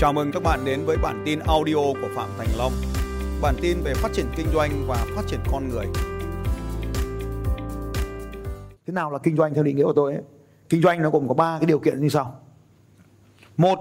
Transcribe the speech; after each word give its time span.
Chào 0.00 0.12
mừng 0.12 0.32
các 0.32 0.42
bạn 0.42 0.64
đến 0.64 0.84
với 0.84 0.96
bản 0.96 1.22
tin 1.26 1.38
audio 1.38 1.74
của 1.74 2.08
Phạm 2.14 2.28
Thành 2.38 2.48
Long. 2.58 2.72
Bản 3.42 3.54
tin 3.62 3.76
về 3.84 3.94
phát 3.94 4.12
triển 4.12 4.26
kinh 4.36 4.46
doanh 4.54 4.70
và 4.86 5.06
phát 5.16 5.22
triển 5.26 5.40
con 5.52 5.68
người. 5.68 5.86
Thế 8.86 8.92
nào 8.92 9.12
là 9.12 9.18
kinh 9.22 9.36
doanh 9.36 9.54
theo 9.54 9.64
định 9.64 9.76
nghĩa 9.76 9.84
của 9.84 9.92
tôi 9.92 10.12
ấy? 10.12 10.22
Kinh 10.68 10.82
doanh 10.82 11.02
nó 11.02 11.10
gồm 11.10 11.28
có 11.28 11.34
ba 11.34 11.58
cái 11.58 11.66
điều 11.66 11.78
kiện 11.78 12.00
như 12.00 12.08
sau. 12.08 12.40
Một 13.56 13.78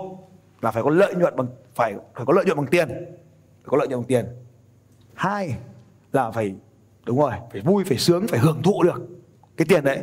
là 0.62 0.72
phải 0.72 0.84
có 0.84 0.90
lợi 0.90 1.16
nhuận 1.16 1.36
bằng 1.36 1.48
phải 1.76 1.96
phải 2.16 2.26
có 2.26 2.34
lợi 2.34 2.46
nhuận 2.46 2.58
bằng 2.58 2.68
tiền. 2.68 2.88
Phải 2.88 3.66
có 3.66 3.78
lợi 3.78 3.88
nhuận 3.88 4.00
bằng 4.00 4.08
tiền. 4.08 4.26
Hai 5.14 5.56
là 6.12 6.32
phải 6.32 6.56
đúng 7.06 7.20
rồi, 7.20 7.34
phải 7.52 7.62
vui, 7.62 7.84
phải 7.84 7.98
sướng, 7.98 8.28
phải 8.28 8.40
hưởng 8.40 8.62
thụ 8.64 8.84
được 8.84 9.08
cái 9.58 9.66
tiền 9.70 9.84
đấy. 9.84 10.00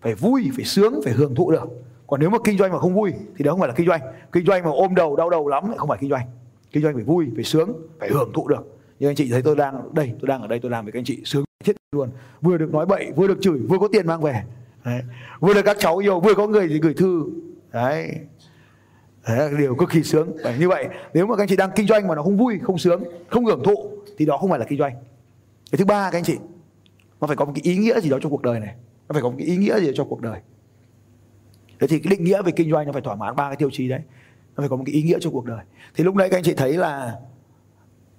Phải 0.00 0.14
vui, 0.14 0.50
phải 0.56 0.64
sướng, 0.64 1.00
phải 1.04 1.12
hưởng 1.12 1.34
thụ 1.34 1.50
được 1.50 1.68
còn 2.08 2.20
nếu 2.20 2.30
mà 2.30 2.38
kinh 2.44 2.58
doanh 2.58 2.72
mà 2.72 2.78
không 2.78 2.94
vui 2.94 3.12
thì 3.36 3.44
đó 3.44 3.50
không 3.50 3.60
phải 3.60 3.68
là 3.68 3.74
kinh 3.74 3.86
doanh. 3.86 4.00
Kinh 4.32 4.46
doanh 4.46 4.64
mà 4.64 4.70
ôm 4.70 4.94
đầu, 4.94 5.16
đau 5.16 5.30
đầu 5.30 5.48
lắm 5.48 5.64
thì 5.68 5.74
không 5.76 5.88
phải 5.88 5.98
kinh 6.00 6.10
doanh. 6.10 6.26
Kinh 6.72 6.82
doanh 6.82 6.94
phải 6.94 7.04
vui, 7.04 7.26
phải 7.34 7.44
sướng, 7.44 7.72
phải 8.00 8.08
hưởng 8.08 8.32
thụ 8.34 8.48
được. 8.48 8.78
Như 8.98 9.08
anh 9.08 9.16
chị 9.16 9.30
thấy 9.30 9.42
tôi 9.42 9.56
đang 9.56 9.94
đây, 9.94 10.12
tôi 10.20 10.28
đang 10.28 10.42
ở 10.42 10.46
đây, 10.46 10.58
tôi 10.62 10.70
làm 10.70 10.84
với 10.84 10.92
các 10.92 10.98
anh 10.98 11.04
chị 11.04 11.22
sướng 11.24 11.44
thiết 11.64 11.76
luôn. 11.92 12.10
Vừa 12.40 12.58
được 12.58 12.72
nói 12.72 12.86
bậy, 12.86 13.12
vừa 13.16 13.28
được 13.28 13.38
chửi, 13.40 13.58
vừa 13.58 13.78
có 13.78 13.88
tiền 13.92 14.06
mang 14.06 14.20
về. 14.20 14.42
Đấy. 14.84 15.02
vừa 15.40 15.54
được 15.54 15.62
các 15.64 15.76
cháu 15.80 15.98
yêu, 15.98 16.20
vừa 16.20 16.34
có 16.34 16.46
người 16.46 16.68
thì 16.68 16.80
gửi 16.80 16.94
thư. 16.94 17.24
Đấy. 17.72 18.10
Đấy 19.28 19.38
là 19.38 19.58
điều 19.58 19.74
cực 19.74 19.90
kỳ 19.90 20.02
sướng. 20.02 20.36
Bởi 20.44 20.58
như 20.58 20.68
vậy, 20.68 20.88
nếu 21.14 21.26
mà 21.26 21.36
các 21.36 21.42
anh 21.42 21.48
chị 21.48 21.56
đang 21.56 21.70
kinh 21.76 21.86
doanh 21.86 22.08
mà 22.08 22.14
nó 22.14 22.22
không 22.22 22.36
vui, 22.36 22.58
không 22.62 22.78
sướng, 22.78 23.02
không 23.28 23.44
hưởng 23.44 23.62
thụ 23.64 23.90
thì 24.18 24.24
đó 24.24 24.36
không 24.36 24.50
phải 24.50 24.58
là 24.58 24.64
kinh 24.64 24.78
doanh. 24.78 24.92
Cái 25.70 25.78
thứ 25.78 25.84
ba, 25.84 26.10
các 26.10 26.18
anh 26.18 26.24
chị, 26.24 26.36
nó 27.20 27.26
phải 27.26 27.36
có 27.36 27.44
một 27.44 27.52
cái 27.54 27.62
ý 27.64 27.78
nghĩa 27.78 28.00
gì 28.00 28.10
đó 28.10 28.18
trong 28.22 28.32
cuộc 28.32 28.42
đời 28.42 28.60
này. 28.60 28.74
Nó 29.08 29.12
phải 29.12 29.22
có 29.22 29.28
một 29.28 29.36
cái 29.38 29.46
ý 29.46 29.56
nghĩa 29.56 29.80
gì 29.80 29.86
đó 29.86 29.92
cho 29.94 30.04
cuộc 30.04 30.20
đời 30.20 30.40
thế 31.80 31.86
thì 31.86 31.98
cái 31.98 32.10
định 32.10 32.24
nghĩa 32.24 32.42
về 32.42 32.52
kinh 32.52 32.70
doanh 32.70 32.86
nó 32.86 32.92
phải 32.92 33.02
thỏa 33.02 33.14
mãn 33.14 33.36
ba 33.36 33.48
cái 33.48 33.56
tiêu 33.56 33.70
chí 33.72 33.88
đấy. 33.88 34.00
Nó 34.56 34.62
phải 34.62 34.68
có 34.68 34.76
một 34.76 34.82
cái 34.86 34.94
ý 34.94 35.02
nghĩa 35.02 35.18
trong 35.20 35.32
cuộc 35.32 35.44
đời. 35.44 35.64
Thì 35.94 36.04
lúc 36.04 36.14
nãy 36.14 36.28
các 36.30 36.36
anh 36.36 36.42
chị 36.42 36.54
thấy 36.54 36.72
là 36.72 37.16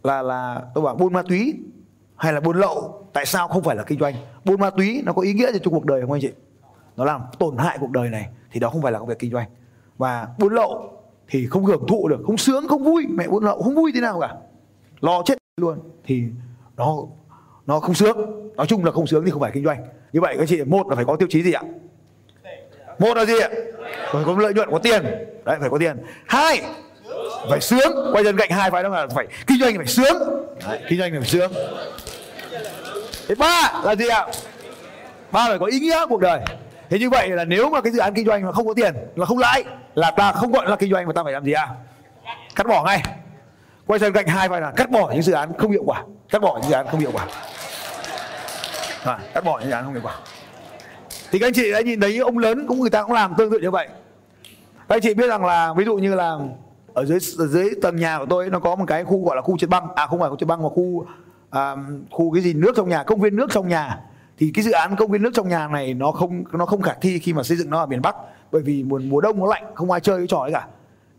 là 0.04 0.22
là 0.22 0.62
tôi 0.76 0.84
bảo 0.84 0.96
buôn 0.96 1.14
ma 1.14 1.22
túy 1.22 1.54
hay 2.16 2.34
là 2.34 2.40
buôn 2.40 2.58
lậu, 2.58 3.06
tại 3.14 3.26
sao 3.26 3.48
không 3.48 3.64
phải 3.64 3.76
là 3.76 3.84
kinh 3.84 4.00
doanh? 4.00 4.14
Buôn 4.46 4.60
ma 4.60 4.70
túy 4.70 5.02
nó 5.06 5.14
có 5.14 5.22
ý 5.22 5.34
nghĩa 5.34 5.52
gì 5.52 5.60
trong 5.64 5.74
cuộc 5.74 5.86
đời 5.86 6.02
không 6.02 6.12
anh 6.12 6.22
chị? 6.22 6.32
Nó 6.98 7.06
làm 7.06 7.22
tổn 7.40 7.58
hại 7.58 7.78
cuộc 7.82 7.92
đời 7.92 8.10
này 8.10 8.30
thì 8.52 8.60
đó 8.60 8.70
không 8.70 8.82
phải 8.82 8.92
là 8.92 9.00
công 9.00 9.08
việc 9.08 9.20
kinh 9.20 9.32
doanh. 9.32 9.50
Và 9.98 10.28
buôn 10.40 10.54
lậu 10.54 10.92
thì 11.28 11.48
không 11.48 11.66
hưởng 11.66 11.88
thụ 11.88 12.08
được, 12.08 12.20
không 12.26 12.38
sướng, 12.38 12.68
không 12.68 12.84
vui. 12.84 13.08
Mẹ 13.10 13.28
buôn 13.28 13.44
lậu 13.44 13.62
không 13.62 13.76
vui 13.76 13.92
thế 13.96 14.02
nào 14.02 14.20
cả. 14.20 14.36
Lo 15.02 15.22
chết 15.26 15.38
luôn 15.58 15.80
thì 16.04 16.24
nó 16.78 16.98
nó 17.66 17.80
không 17.80 17.96
sướng. 17.96 18.18
Nói 18.56 18.68
chung 18.68 18.86
là 18.86 18.92
không 18.92 19.08
sướng 19.08 19.26
thì 19.26 19.32
không 19.32 19.42
phải 19.42 19.52
kinh 19.54 19.66
doanh. 19.66 19.86
Như 20.14 20.22
vậy 20.22 20.36
các 20.40 20.50
chị, 20.50 20.64
một 20.64 20.88
là 20.88 20.96
phải 20.96 21.06
có 21.06 21.16
tiêu 21.16 21.28
chí 21.32 21.44
gì 21.44 21.52
ạ? 21.52 21.64
Một 23.00 23.18
là 23.18 23.26
gì 23.26 23.40
ạ? 23.40 23.50
Phải 24.12 24.24
có 24.26 24.36
lợi 24.38 24.54
nhuận 24.54 24.70
có 24.72 24.80
tiền. 24.80 25.04
Đấy 25.46 25.58
phải 25.60 25.70
có 25.70 25.78
tiền. 25.80 25.98
Hai 26.28 26.62
phải 27.50 27.62
sướng. 27.62 28.14
Quay 28.14 28.24
chân 28.24 28.38
cạnh 28.38 28.50
hai 28.50 28.72
phải 28.72 28.84
đó 28.84 28.90
là 28.90 29.08
phải 29.16 29.28
kinh 29.48 29.58
doanh 29.60 29.78
phải 29.78 29.88
sướng. 29.88 30.46
Đấy, 30.68 30.80
kinh 30.90 31.00
doanh 31.00 31.12
phải 31.12 31.30
sướng. 31.30 31.52
Thế 33.28 33.36
ba 33.36 33.72
là 33.84 33.96
gì 33.96 34.08
ạ? 34.08 34.28
Ba 35.32 35.48
phải 35.48 35.60
có 35.60 35.66
ý 35.66 35.80
nghĩa 35.80 36.06
cuộc 36.10 36.22
đời. 36.22 36.40
Thế 36.90 37.00
như 37.00 37.10
vậy 37.10 37.30
là 37.30 37.46
nếu 37.46 37.70
mà 37.70 37.82
cái 37.82 37.92
dự 37.92 38.00
án 38.00 38.14
kinh 38.14 38.26
doanh 38.26 38.46
mà 38.46 38.52
không 38.52 38.68
có 38.68 38.74
tiền 38.74 38.94
là 39.16 39.26
không 39.26 39.38
lãi 39.38 39.64
là 39.96 40.12
ta 40.12 40.32
không 40.32 40.52
gọi 40.52 40.70
là 40.70 40.76
kinh 40.76 40.92
doanh 40.92 41.08
mà 41.08 41.14
ta 41.14 41.24
phải 41.24 41.34
làm 41.34 41.46
gì 41.46 41.52
ạ? 41.52 41.68
Cắt 42.56 42.68
bỏ 42.68 42.84
ngay. 42.84 43.04
Quay 43.86 44.00
sang 44.00 44.14
cạnh 44.14 44.28
hai 44.28 44.50
phải 44.50 44.62
là 44.62 44.72
cắt 44.76 44.90
bỏ 44.90 45.12
những 45.14 45.22
dự 45.22 45.34
án 45.34 45.52
không 45.58 45.72
hiệu 45.72 45.84
quả. 45.86 46.04
Cắt 46.30 46.42
bỏ 46.42 46.60
những 46.62 46.70
dự 46.70 46.76
án 46.76 46.88
không 46.92 47.00
hiệu 47.00 47.12
quả. 47.14 47.26
À, 49.04 49.20
cắt 49.34 49.44
bỏ 49.44 49.60
những 49.60 49.70
dự 49.70 49.74
án 49.74 49.84
không 49.84 49.94
hiệu 49.94 50.02
quả 50.04 50.14
thì 51.32 51.40
các 51.40 51.48
anh 51.48 51.54
chị 51.54 51.72
đã 51.72 51.82
nhìn 51.82 52.00
thấy 52.00 52.18
ông 52.18 52.38
lớn 52.38 52.66
cũng 52.68 52.80
người 52.80 52.90
ta 52.90 53.04
cũng 53.04 53.14
làm 53.14 53.34
tương 53.38 53.52
tự 53.52 53.60
như 53.60 53.72
vậy. 53.72 53.88
Các 54.88 54.96
anh 54.96 55.02
chị 55.02 55.14
biết 55.14 55.28
rằng 55.28 55.46
là 55.46 55.74
ví 55.74 55.86
dụ 55.86 55.98
như 55.98 56.16
là 56.16 56.38
ở 56.94 57.06
dưới 57.06 57.20
ở 57.38 57.48
dưới 57.48 57.70
tầng 57.82 57.96
nhà 57.96 58.20
của 58.20 58.26
tôi 58.30 58.50
nó 58.50 58.60
có 58.60 58.76
một 58.76 58.86
cái 58.88 59.04
khu 59.04 59.26
gọi 59.26 59.36
là 59.36 59.42
khu 59.42 59.58
trượt 59.58 59.70
băng. 59.70 59.88
À 59.96 60.08
không 60.08 60.20
phải 60.20 60.30
khu 60.30 60.36
trượt 60.36 60.48
băng 60.48 60.64
mà 60.64 60.70
khu 60.70 61.06
à, 61.50 61.76
khu 62.12 62.32
cái 62.32 62.44
gì 62.44 62.54
nước 62.54 62.72
trong 62.76 62.90
nhà 62.90 63.04
công 63.04 63.22
viên 63.22 63.36
nước 63.36 63.48
trong 63.52 63.68
nhà. 63.68 64.00
Thì 64.38 64.52
cái 64.54 64.64
dự 64.64 64.72
án 64.72 64.96
công 64.96 65.12
viên 65.12 65.22
nước 65.22 65.32
trong 65.34 65.50
nhà 65.50 65.68
này 65.68 65.94
nó 65.94 66.12
không 66.12 66.44
nó 66.52 66.66
không 66.66 66.82
khả 66.82 66.94
thi 67.02 67.20
khi 67.20 67.34
mà 67.34 67.44
xây 67.44 67.58
dựng 67.58 67.70
nó 67.70 67.80
ở 67.80 67.86
miền 67.86 68.02
Bắc 68.02 68.16
bởi 68.52 68.62
vì 68.62 68.84
mùa 68.84 69.00
mùa 69.00 69.22
đông 69.22 69.40
nó 69.40 69.46
lạnh 69.46 69.64
không 69.76 69.92
ai 69.92 70.00
chơi 70.00 70.18
cái 70.18 70.28
trò 70.28 70.38
ấy 70.38 70.52
cả. 70.52 70.68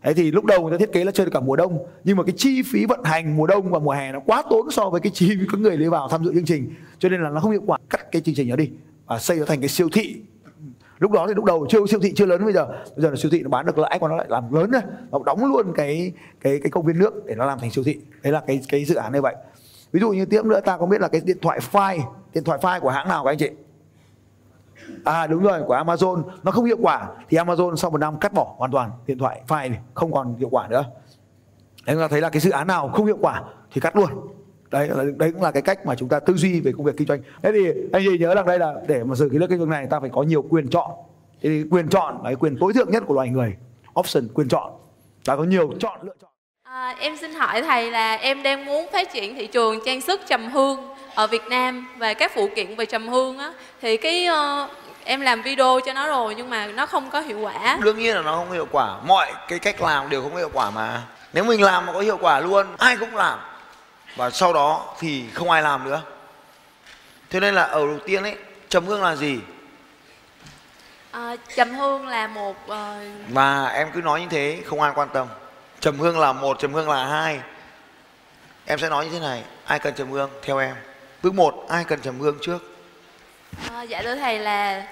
Thế 0.03 0.13
thì 0.13 0.31
lúc 0.31 0.45
đầu 0.45 0.61
người 0.61 0.71
ta 0.71 0.77
thiết 0.77 0.93
kế 0.93 1.03
là 1.03 1.11
chơi 1.11 1.25
được 1.25 1.31
cả 1.33 1.39
mùa 1.39 1.55
đông 1.55 1.85
nhưng 2.03 2.17
mà 2.17 2.23
cái 2.23 2.33
chi 2.37 2.61
phí 2.61 2.85
vận 2.85 3.03
hành 3.03 3.37
mùa 3.37 3.47
đông 3.47 3.71
và 3.71 3.79
mùa 3.79 3.91
hè 3.91 4.11
nó 4.11 4.19
quá 4.25 4.43
tốn 4.49 4.71
so 4.71 4.89
với 4.89 5.01
cái 5.01 5.11
chi 5.15 5.29
phí 5.29 5.45
có 5.51 5.57
người 5.57 5.77
đi 5.77 5.87
vào 5.87 6.07
tham 6.09 6.25
dự 6.25 6.33
chương 6.33 6.45
trình 6.45 6.73
cho 6.99 7.09
nên 7.09 7.21
là 7.21 7.29
nó 7.29 7.39
không 7.39 7.51
hiệu 7.51 7.63
quả. 7.65 7.77
Cắt 7.89 8.11
cái 8.11 8.21
chương 8.21 8.35
trình 8.35 8.49
đó 8.49 8.55
đi 8.55 8.69
à, 9.11 9.19
xây 9.19 9.37
nó 9.37 9.45
thành 9.45 9.59
cái 9.59 9.69
siêu 9.69 9.89
thị. 9.93 10.21
Lúc 10.99 11.11
đó 11.11 11.27
thì 11.27 11.33
lúc 11.33 11.45
đầu 11.45 11.65
chưa 11.69 11.85
siêu 11.85 11.99
thị 11.99 12.13
chưa 12.15 12.25
lớn 12.25 12.43
bây 12.43 12.53
giờ. 12.53 12.65
Bây 12.67 13.03
giờ 13.03 13.09
là 13.09 13.15
siêu 13.15 13.31
thị 13.31 13.41
nó 13.43 13.49
bán 13.49 13.65
được 13.65 13.77
lãi 13.77 13.97
còn 14.01 14.09
nó 14.09 14.17
lại 14.17 14.27
làm 14.29 14.53
lớn 14.53 14.71
đấy. 14.71 14.81
Nó 15.11 15.19
đóng 15.25 15.45
luôn 15.45 15.73
cái 15.75 16.11
cái 16.41 16.59
cái 16.63 16.71
công 16.71 16.85
viên 16.85 16.99
nước 16.99 17.25
để 17.25 17.35
nó 17.35 17.45
làm 17.45 17.59
thành 17.59 17.71
siêu 17.71 17.83
thị. 17.83 17.99
Đấy 18.23 18.33
là 18.33 18.41
cái 18.47 18.61
cái 18.69 18.85
dự 18.85 18.95
án 18.95 19.13
như 19.13 19.21
vậy. 19.21 19.35
Ví 19.91 19.99
dụ 19.99 20.11
như 20.11 20.25
tiếp 20.25 20.45
nữa 20.45 20.59
ta 20.59 20.77
có 20.77 20.85
biết 20.85 21.01
là 21.01 21.07
cái 21.07 21.21
điện 21.25 21.37
thoại 21.41 21.59
file 21.71 22.01
điện 22.33 22.43
thoại 22.43 22.59
file 22.61 22.79
của 22.79 22.89
hãng 22.89 23.07
nào 23.07 23.23
các 23.23 23.31
anh 23.31 23.37
chị? 23.37 23.49
À 25.03 25.27
đúng 25.27 25.43
rồi 25.43 25.61
của 25.67 25.75
Amazon. 25.75 26.23
Nó 26.43 26.51
không 26.51 26.65
hiệu 26.65 26.77
quả. 26.81 27.09
Thì 27.29 27.37
Amazon 27.37 27.75
sau 27.75 27.91
một 27.91 27.97
năm 27.97 28.19
cắt 28.19 28.33
bỏ 28.33 28.55
hoàn 28.57 28.71
toàn 28.71 28.91
điện 29.07 29.17
thoại 29.17 29.41
file 29.47 29.69
này, 29.69 29.79
không 29.93 30.13
còn 30.13 30.35
hiệu 30.35 30.49
quả 30.49 30.67
nữa. 30.67 30.85
Đấy 31.85 31.95
ta 31.99 32.07
thấy 32.07 32.21
là 32.21 32.29
cái 32.29 32.39
dự 32.39 32.51
án 32.51 32.67
nào 32.67 32.89
không 32.93 33.05
hiệu 33.05 33.17
quả 33.21 33.43
thì 33.71 33.81
cắt 33.81 33.95
luôn 33.95 34.09
đấy 34.71 34.89
đấy 35.17 35.31
cũng 35.31 35.41
là 35.41 35.51
cái 35.51 35.61
cách 35.61 35.85
mà 35.85 35.95
chúng 35.95 36.09
ta 36.09 36.19
tư 36.19 36.33
duy 36.33 36.61
về 36.61 36.71
công 36.77 36.85
việc 36.85 36.97
kinh 36.97 37.07
doanh. 37.07 37.21
Thế 37.43 37.51
thì 37.51 37.65
anh 37.93 38.03
chị 38.05 38.17
nhớ 38.17 38.35
rằng 38.35 38.45
đây 38.45 38.59
là 38.59 38.73
để 38.87 39.03
mà 39.03 39.15
xử 39.15 39.29
cái 39.31 39.39
lớp 39.39 39.47
kinh 39.49 39.59
doanh 39.59 39.69
này 39.69 39.87
ta 39.89 39.99
phải 39.99 40.09
có 40.13 40.23
nhiều 40.23 40.45
quyền 40.49 40.69
chọn. 40.69 40.91
Thì 41.41 41.63
quyền 41.71 41.89
chọn 41.89 42.15
là 42.17 42.23
cái 42.23 42.35
quyền 42.35 42.57
tối 42.59 42.73
thượng 42.73 42.91
nhất 42.91 43.03
của 43.07 43.13
loài 43.13 43.29
người. 43.29 43.55
Option 43.99 44.27
quyền 44.33 44.47
chọn. 44.47 44.71
Ta 45.25 45.35
có 45.35 45.43
nhiều 45.43 45.73
chọn 45.79 45.99
lựa 46.03 46.13
chọn. 46.21 46.31
À, 46.63 46.95
em 46.99 47.17
xin 47.17 47.33
hỏi 47.33 47.61
thầy 47.61 47.91
là 47.91 48.15
em 48.15 48.43
đang 48.43 48.65
muốn 48.65 48.87
phát 48.93 49.13
triển 49.13 49.35
thị 49.35 49.47
trường 49.47 49.79
trang 49.85 50.01
sức 50.01 50.21
trầm 50.27 50.49
hương 50.49 50.79
ở 51.15 51.27
Việt 51.27 51.43
Nam 51.49 51.87
và 51.97 52.13
các 52.13 52.31
phụ 52.35 52.49
kiện 52.55 52.75
về 52.75 52.85
trầm 52.85 53.07
hương 53.07 53.37
á. 53.37 53.53
Thì 53.81 53.97
cái 53.97 54.27
uh, 54.29 54.69
em 55.03 55.21
làm 55.21 55.41
video 55.41 55.79
cho 55.85 55.93
nó 55.93 56.07
rồi 56.07 56.35
nhưng 56.35 56.49
mà 56.49 56.67
nó 56.67 56.85
không 56.85 57.09
có 57.09 57.21
hiệu 57.21 57.39
quả. 57.39 57.79
đương 57.83 57.97
nhiên 57.97 58.15
là 58.15 58.21
nó 58.21 58.35
không 58.35 58.51
hiệu 58.51 58.67
quả. 58.71 58.97
Mọi 59.07 59.31
cái 59.47 59.59
cách 59.59 59.81
làm 59.81 60.09
đều 60.09 60.21
không 60.21 60.35
hiệu 60.35 60.49
quả 60.53 60.71
mà. 60.71 61.01
Nếu 61.33 61.43
mình 61.43 61.61
làm 61.61 61.85
mà 61.85 61.93
có 61.93 61.99
hiệu 61.99 62.17
quả 62.21 62.39
luôn 62.39 62.67
ai 62.77 62.97
cũng 62.97 63.15
làm 63.15 63.39
và 64.15 64.29
sau 64.29 64.53
đó 64.53 64.95
thì 64.99 65.29
không 65.33 65.49
ai 65.49 65.61
làm 65.61 65.83
nữa. 65.83 66.01
Thế 67.29 67.39
nên 67.39 67.55
là 67.55 67.63
ở 67.63 67.85
đầu 67.85 67.99
tiên 68.05 68.23
ấy 68.23 68.35
trầm 68.69 68.85
hương 68.85 69.03
là 69.03 69.15
gì? 69.15 69.39
À, 71.11 71.35
trầm 71.55 71.73
hương 71.73 72.07
là 72.07 72.27
một 72.27 72.55
uh, 72.65 72.75
và 73.29 73.65
em 73.67 73.91
cứ 73.93 74.01
nói 74.01 74.21
như 74.21 74.27
thế 74.29 74.61
không 74.65 74.81
ai 74.81 74.91
quan 74.95 75.09
tâm. 75.13 75.27
Trầm 75.79 75.99
hương 75.99 76.19
là 76.19 76.33
một 76.33 76.59
trầm 76.59 76.73
hương 76.73 76.89
là 76.89 77.05
hai. 77.05 77.39
Em 78.65 78.79
sẽ 78.79 78.89
nói 78.89 79.05
như 79.05 79.11
thế 79.11 79.19
này 79.19 79.43
ai 79.65 79.79
cần 79.79 79.93
trầm 79.95 80.11
hương? 80.11 80.29
Theo 80.43 80.57
em. 80.57 80.75
Bước 81.23 81.33
một 81.33 81.65
ai 81.69 81.83
cần 81.83 82.01
trầm 82.01 82.19
hương 82.19 82.37
trước? 82.41 82.77
À, 83.73 83.81
dạ 83.81 84.01
thưa 84.01 84.15
thầy 84.15 84.39
là 84.39 84.87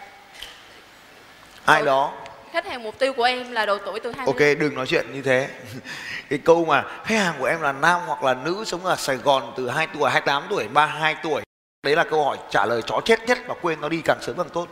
ai 1.65 1.81
đó 1.81 2.13
khách 2.53 2.65
hàng 2.65 2.83
mục 2.83 2.99
tiêu 2.99 3.13
của 3.13 3.23
em 3.23 3.51
là 3.51 3.65
độ 3.65 3.77
tuổi 3.77 3.99
từ 3.99 4.11
20 4.11 4.25
ok 4.25 4.59
đừng 4.59 4.75
nói 4.75 4.87
chuyện 4.87 5.13
như 5.13 5.21
thế. 5.21 5.49
Cái 6.29 6.39
câu 6.39 6.65
mà 6.65 6.83
khách 7.05 7.15
hàng 7.15 7.35
của 7.39 7.45
em 7.45 7.61
là 7.61 7.71
nam 7.71 8.01
hoặc 8.05 8.23
là 8.23 8.33
nữ 8.33 8.63
sống 8.65 8.85
ở 8.85 8.95
sài 8.95 9.15
gòn 9.15 9.53
từ 9.57 9.69
2 9.69 9.87
tuổi 9.87 10.09
28 10.09 10.43
tuổi 10.49 10.67
32 10.67 11.15
tuổi. 11.23 11.41
Đấy 11.83 11.95
là 11.95 12.03
câu 12.03 12.25
hỏi 12.25 12.37
trả 12.49 12.65
lời 12.65 12.81
chó 12.87 13.01
chết 13.05 13.19
nhất 13.27 13.37
và 13.47 13.55
quên 13.61 13.81
nó 13.81 13.89
đi 13.89 14.01
càng 14.05 14.17
sớm 14.21 14.37
càng 14.37 14.49
tốt. 14.49 14.67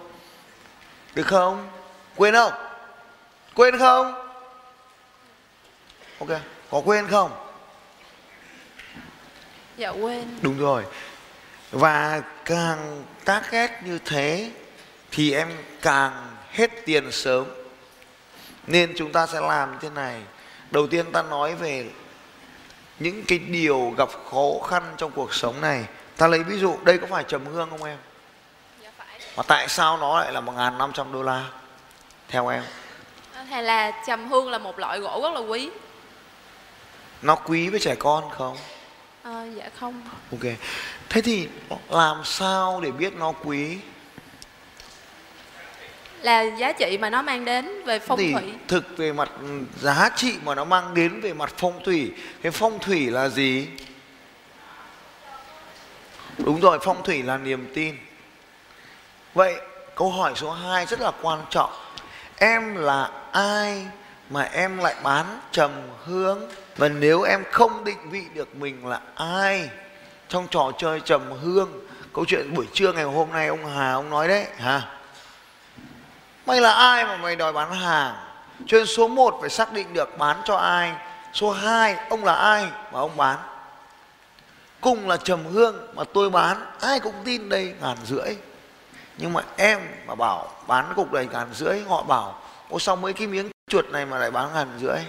Được 1.15 1.27
không? 1.27 1.69
Quên 2.15 2.33
không? 2.33 2.51
Quên 3.55 3.79
không? 3.79 4.13
Ok 6.19 6.29
có 6.71 6.81
quên 6.85 7.07
không? 7.07 7.31
Dạ 9.77 9.89
quên. 9.89 10.23
Đúng 10.41 10.59
rồi. 10.59 10.83
Và 11.71 12.21
càng 12.45 13.03
tác 13.25 13.51
ghét 13.51 13.81
như 13.85 13.99
thế 14.05 14.51
thì 15.11 15.33
em 15.33 15.47
càng 15.81 16.27
hết 16.51 16.71
tiền 16.85 17.11
sớm 17.11 17.45
nên 18.67 18.93
chúng 18.97 19.11
ta 19.11 19.27
sẽ 19.27 19.39
làm 19.41 19.71
như 19.71 19.77
thế 19.81 19.89
này. 19.89 20.21
Đầu 20.71 20.87
tiên 20.87 21.11
ta 21.11 21.21
nói 21.21 21.55
về 21.55 21.89
những 22.99 23.23
cái 23.27 23.39
điều 23.39 23.93
gặp 23.97 24.09
khó 24.31 24.67
khăn 24.67 24.83
trong 24.97 25.11
cuộc 25.11 25.33
sống 25.33 25.61
này. 25.61 25.85
Ta 26.17 26.27
lấy 26.27 26.43
ví 26.43 26.59
dụ 26.59 26.77
đây 26.83 26.97
có 26.97 27.07
phải 27.09 27.23
trầm 27.23 27.45
hương 27.45 27.69
không 27.69 27.83
em? 27.83 27.97
Dạ 28.83 28.89
phải. 28.97 29.19
Mà 29.37 29.43
tại 29.43 29.67
sao 29.67 29.97
nó 29.97 30.19
lại 30.19 30.33
là 30.33 30.41
1.500 30.41 31.11
đô 31.11 31.23
la? 31.23 31.43
Theo 32.27 32.47
em. 32.47 32.63
Thầy 33.49 33.63
là 33.63 34.03
trầm 34.07 34.29
hương 34.29 34.49
là 34.49 34.57
một 34.57 34.79
loại 34.79 34.99
gỗ 34.99 35.19
rất 35.23 35.33
là 35.33 35.39
quý? 35.39 35.69
Nó 37.21 37.35
quý 37.35 37.69
với 37.69 37.79
trẻ 37.79 37.95
con 37.99 38.29
không? 38.29 38.57
À, 39.23 39.45
dạ 39.55 39.69
không. 39.79 40.01
Ok. 40.31 40.53
Thế 41.09 41.21
thì 41.21 41.47
làm 41.89 42.21
sao 42.23 42.81
để 42.83 42.91
biết 42.91 43.13
nó 43.13 43.33
quý 43.43 43.77
là 46.21 46.41
giá 46.41 46.71
trị 46.71 46.97
mà 46.97 47.09
nó 47.09 47.21
mang 47.21 47.45
đến 47.45 47.83
về 47.85 47.99
phong 47.99 48.19
thì 48.19 48.33
thủy. 48.33 48.53
thực 48.67 48.97
về 48.97 49.13
mặt 49.13 49.29
giá 49.81 50.09
trị 50.15 50.33
mà 50.43 50.55
nó 50.55 50.65
mang 50.65 50.93
đến 50.93 51.21
về 51.21 51.33
mặt 51.33 51.53
phong 51.57 51.83
thủy 51.83 52.11
cái 52.41 52.51
phong 52.51 52.79
thủy 52.79 53.11
là 53.11 53.29
gì? 53.29 53.67
Đúng 56.37 56.59
rồi 56.59 56.79
phong 56.81 57.03
thủy 57.03 57.23
là 57.23 57.37
niềm 57.37 57.71
tin. 57.73 57.95
Vậy 59.33 59.55
câu 59.95 60.11
hỏi 60.11 60.33
số 60.35 60.51
2 60.51 60.85
rất 60.85 61.01
là 61.01 61.11
quan 61.21 61.39
trọng. 61.49 61.71
Em 62.37 62.75
là 62.75 63.11
ai 63.31 63.87
mà 64.29 64.41
em 64.41 64.77
lại 64.77 64.95
bán 65.03 65.25
trầm 65.51 65.71
hương? 66.05 66.49
Và 66.77 66.89
nếu 66.89 67.21
em 67.21 67.43
không 67.51 67.83
định 67.83 68.09
vị 68.09 68.21
được 68.33 68.55
mình 68.55 68.85
là 68.85 69.01
ai 69.15 69.69
trong 70.29 70.47
trò 70.49 70.71
chơi 70.77 70.99
trầm 70.99 71.21
hương? 71.41 71.87
Câu 72.13 72.25
chuyện 72.27 72.53
buổi 72.53 72.65
trưa 72.73 72.93
ngày 72.93 73.03
hôm 73.03 73.31
nay 73.31 73.47
ông 73.47 73.65
Hà 73.75 73.93
ông 73.93 74.09
nói 74.09 74.27
đấy 74.27 74.45
hả 74.57 74.96
mày 76.47 76.61
là 76.61 76.73
ai 76.73 77.05
mà 77.05 77.17
mày 77.17 77.35
đòi 77.35 77.53
bán 77.53 77.71
hàng? 77.71 78.15
Cho 78.67 78.77
nên 78.77 78.87
số 78.87 79.07
1 79.07 79.37
phải 79.41 79.49
xác 79.49 79.73
định 79.73 79.93
được 79.93 80.17
bán 80.17 80.41
cho 80.45 80.55
ai. 80.55 80.93
Số 81.33 81.51
2 81.51 81.95
ông 82.09 82.23
là 82.23 82.33
ai 82.33 82.67
mà 82.91 82.99
ông 82.99 83.17
bán? 83.17 83.37
Cùng 84.81 85.07
là 85.07 85.17
trầm 85.17 85.45
hương 85.45 85.95
mà 85.95 86.03
tôi 86.13 86.29
bán, 86.29 86.57
ai 86.81 86.99
cũng 86.99 87.13
tin 87.25 87.49
đây, 87.49 87.73
ngàn 87.81 87.97
rưỡi. 88.05 88.35
Nhưng 89.17 89.33
mà 89.33 89.41
em 89.57 89.79
mà 90.05 90.15
bảo 90.15 90.49
bán 90.67 90.93
cục 90.95 91.13
này 91.13 91.27
ngàn 91.31 91.47
rưỡi, 91.53 91.79
họ 91.89 92.03
bảo, 92.03 92.41
ô, 92.69 92.79
sao 92.79 92.95
mấy 92.95 93.13
cái 93.13 93.27
miếng 93.27 93.49
chuột 93.71 93.85
này 93.85 94.05
mà 94.05 94.17
lại 94.17 94.31
bán 94.31 94.53
ngàn 94.53 94.67
rưỡi? 94.81 94.99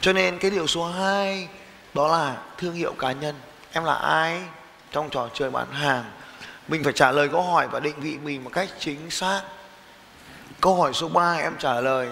Cho 0.00 0.12
nên 0.12 0.38
cái 0.38 0.50
điều 0.50 0.66
số 0.66 0.86
2 0.86 1.48
đó 1.94 2.08
là 2.08 2.36
thương 2.58 2.74
hiệu 2.74 2.94
cá 2.98 3.12
nhân. 3.12 3.34
Em 3.72 3.84
là 3.84 3.94
ai? 3.94 4.42
Trong 4.92 5.10
trò 5.10 5.28
chơi 5.34 5.50
bán 5.50 5.72
hàng 5.72 6.04
mình 6.68 6.84
phải 6.84 6.92
trả 6.92 7.12
lời 7.12 7.28
câu 7.28 7.42
hỏi 7.42 7.68
và 7.68 7.80
định 7.80 8.00
vị 8.00 8.18
mình 8.24 8.44
một 8.44 8.50
cách 8.52 8.68
chính 8.78 9.10
xác. 9.10 9.42
Câu 10.60 10.74
hỏi 10.74 10.92
số 10.94 11.08
3 11.08 11.34
em 11.34 11.56
trả 11.58 11.80
lời, 11.80 12.08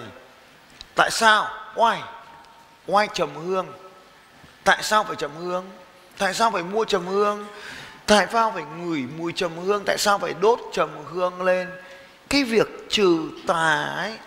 tại 0.95 1.11
sao? 1.11 1.47
Why? 1.75 1.97
Why 2.87 3.07
trầm 3.13 3.29
hương? 3.35 3.67
Tại 4.63 4.83
sao 4.83 5.03
phải 5.03 5.15
trầm 5.15 5.31
hương? 5.39 5.65
Tại 6.17 6.33
sao 6.33 6.51
phải 6.51 6.63
mua 6.63 6.85
trầm 6.85 7.07
hương? 7.07 7.47
Tại 8.05 8.27
sao 8.31 8.51
phải 8.51 8.63
ngửi 8.63 9.03
mùi 9.17 9.33
trầm 9.33 9.51
hương? 9.57 9.83
Tại 9.85 9.97
sao 9.97 10.19
phải 10.19 10.33
đốt 10.41 10.59
trầm 10.73 10.89
hương 11.05 11.41
lên? 11.41 11.69
Cái 12.29 12.43
việc 12.43 12.67
trừ 12.89 13.29
tà 13.47 13.83
ấy, 13.83 14.17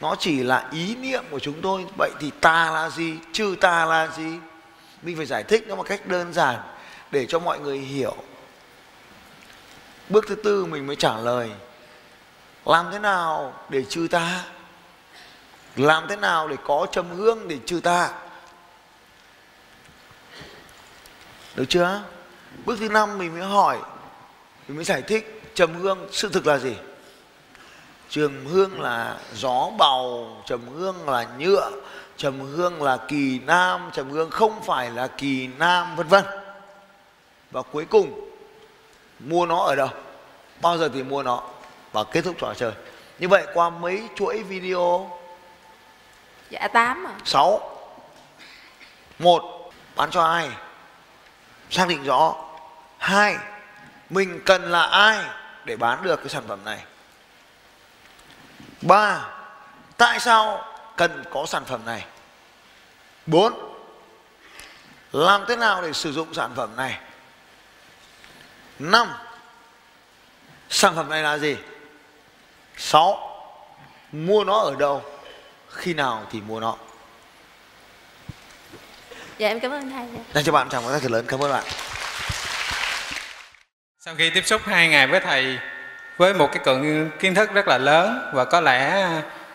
nó 0.00 0.16
chỉ 0.18 0.42
là 0.42 0.68
ý 0.72 0.96
niệm 0.96 1.24
của 1.30 1.38
chúng 1.38 1.60
tôi. 1.62 1.86
Vậy 1.98 2.10
thì 2.20 2.30
tà 2.40 2.70
là 2.70 2.90
gì? 2.90 3.16
Trừ 3.32 3.56
tà 3.60 3.84
là 3.84 4.08
gì? 4.16 4.38
Mình 5.02 5.16
phải 5.16 5.26
giải 5.26 5.42
thích 5.42 5.64
nó 5.68 5.74
một 5.74 5.86
cách 5.88 6.06
đơn 6.06 6.32
giản 6.32 6.56
để 7.10 7.26
cho 7.26 7.38
mọi 7.38 7.60
người 7.60 7.78
hiểu 7.78 8.16
bước 10.08 10.24
thứ 10.28 10.34
tư 10.34 10.66
mình 10.66 10.86
mới 10.86 10.96
trả 10.96 11.16
lời. 11.16 11.50
Làm 12.64 12.86
thế 12.92 12.98
nào 12.98 13.54
để 13.68 13.84
trừ 13.84 14.08
ta, 14.10 14.44
làm 15.76 16.06
thế 16.08 16.16
nào 16.16 16.48
để 16.48 16.56
có 16.64 16.86
trầm 16.92 17.06
hương 17.16 17.48
để 17.48 17.58
trừ 17.66 17.80
ta, 17.80 18.12
được 21.54 21.64
chưa? 21.68 22.02
Bước 22.64 22.76
thứ 22.80 22.88
năm 22.88 23.18
mình 23.18 23.38
mới 23.38 23.48
hỏi 23.48 23.78
mình 24.68 24.76
mới 24.76 24.84
giải 24.84 25.02
thích 25.02 25.42
trầm 25.54 25.74
hương 25.74 26.08
sự 26.12 26.28
thực 26.28 26.46
là 26.46 26.58
gì? 26.58 26.76
Trầm 28.08 28.46
hương 28.46 28.80
là 28.80 29.18
gió 29.34 29.70
bầu 29.78 30.36
trầm 30.46 30.60
hương 30.74 31.08
là 31.08 31.26
nhựa 31.38 31.70
trầm 32.16 32.40
hương 32.40 32.82
là 32.82 32.98
kỳ 33.08 33.38
nam 33.38 33.90
trầm 33.92 34.10
hương 34.10 34.30
không 34.30 34.62
phải 34.62 34.90
là 34.90 35.06
kỳ 35.06 35.46
nam 35.46 35.96
vân 35.96 36.08
vân. 36.08 36.24
Và 37.50 37.62
cuối 37.62 37.84
cùng 37.84 38.25
mua 39.18 39.46
nó 39.46 39.58
ở 39.58 39.74
đâu? 39.74 39.88
Bao 40.60 40.78
giờ 40.78 40.90
thì 40.94 41.02
mua 41.02 41.22
nó? 41.22 41.42
Và 41.92 42.04
kết 42.04 42.22
thúc 42.22 42.36
trò 42.38 42.54
chơi. 42.56 42.72
Như 43.18 43.28
vậy 43.28 43.46
qua 43.54 43.70
mấy 43.70 44.08
chuỗi 44.16 44.42
video? 44.42 45.10
Dạ 46.50 46.68
tám 46.68 47.06
à 47.06 47.12
sáu. 47.24 47.78
Một. 49.18 49.72
Bán 49.96 50.10
cho 50.10 50.24
ai? 50.24 50.50
Xác 51.70 51.88
định 51.88 52.04
rõ. 52.04 52.34
Hai. 52.98 53.36
Mình 54.10 54.40
cần 54.46 54.70
là 54.70 54.82
ai 54.82 55.24
để 55.64 55.76
bán 55.76 56.02
được 56.02 56.16
cái 56.16 56.28
sản 56.28 56.42
phẩm 56.48 56.64
này? 56.64 56.84
Ba. 58.82 59.28
Tại 59.96 60.20
sao 60.20 60.64
cần 60.96 61.24
có 61.30 61.46
sản 61.46 61.64
phẩm 61.64 61.80
này? 61.84 62.06
Bốn. 63.26 63.76
Làm 65.12 65.44
thế 65.48 65.56
nào 65.56 65.82
để 65.82 65.92
sử 65.92 66.12
dụng 66.12 66.34
sản 66.34 66.50
phẩm 66.56 66.76
này 66.76 66.98
năm. 68.78 69.14
Sản 70.70 70.96
phẩm 70.96 71.10
này 71.10 71.22
là 71.22 71.38
gì? 71.38 71.56
Sáu. 72.76 73.32
Mua 74.12 74.44
nó 74.44 74.58
ở 74.58 74.74
đâu? 74.78 75.02
Khi 75.70 75.94
nào 75.94 76.26
thì 76.32 76.40
mua 76.40 76.60
nó? 76.60 76.76
Dạ 79.38 79.48
em 79.48 79.60
cảm 79.60 79.70
ơn 79.70 79.90
thầy 79.90 80.06
dành 80.34 80.44
cho 80.44 80.52
bạn 80.52 80.68
chào 80.68 80.82
một 80.82 80.88
cái 80.90 81.00
thật 81.00 81.10
lớn. 81.10 81.24
Cảm 81.28 81.40
ơn 81.40 81.52
bạn. 81.52 81.64
Sau 84.00 84.14
khi 84.14 84.30
tiếp 84.30 84.46
xúc 84.46 84.62
hai 84.64 84.88
ngày 84.88 85.06
với 85.06 85.20
thầy 85.20 85.58
với 86.16 86.34
một 86.34 86.48
cái 86.52 86.62
lượng 86.66 87.10
kiến 87.20 87.34
thức 87.34 87.52
rất 87.52 87.68
là 87.68 87.78
lớn 87.78 88.30
và 88.32 88.44
có 88.44 88.60
lẽ 88.60 89.08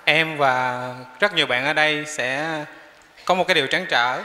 em 0.04 0.38
và 0.38 0.88
rất 1.20 1.34
nhiều 1.34 1.46
bạn 1.46 1.66
ở 1.66 1.74
đây 1.74 2.06
sẽ 2.08 2.60
có 3.26 3.36
một 3.36 3.48
cái 3.48 3.56
điều 3.56 3.68
trăn 3.68 3.86
trở. 3.90 4.22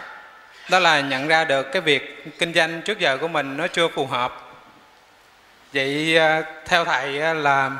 Đó 0.70 0.78
là 0.78 1.00
nhận 1.00 1.28
ra 1.28 1.44
được 1.44 1.72
cái 1.72 1.82
việc 1.82 2.24
kinh 2.38 2.54
doanh 2.54 2.82
trước 2.82 2.98
giờ 2.98 3.18
của 3.20 3.28
mình 3.28 3.56
nó 3.56 3.66
chưa 3.66 3.88
phù 3.88 4.06
hợp 4.06 4.45
vậy 5.72 6.16
à, 6.18 6.42
theo 6.64 6.84
thầy 6.84 7.20
á, 7.20 7.34
là 7.34 7.70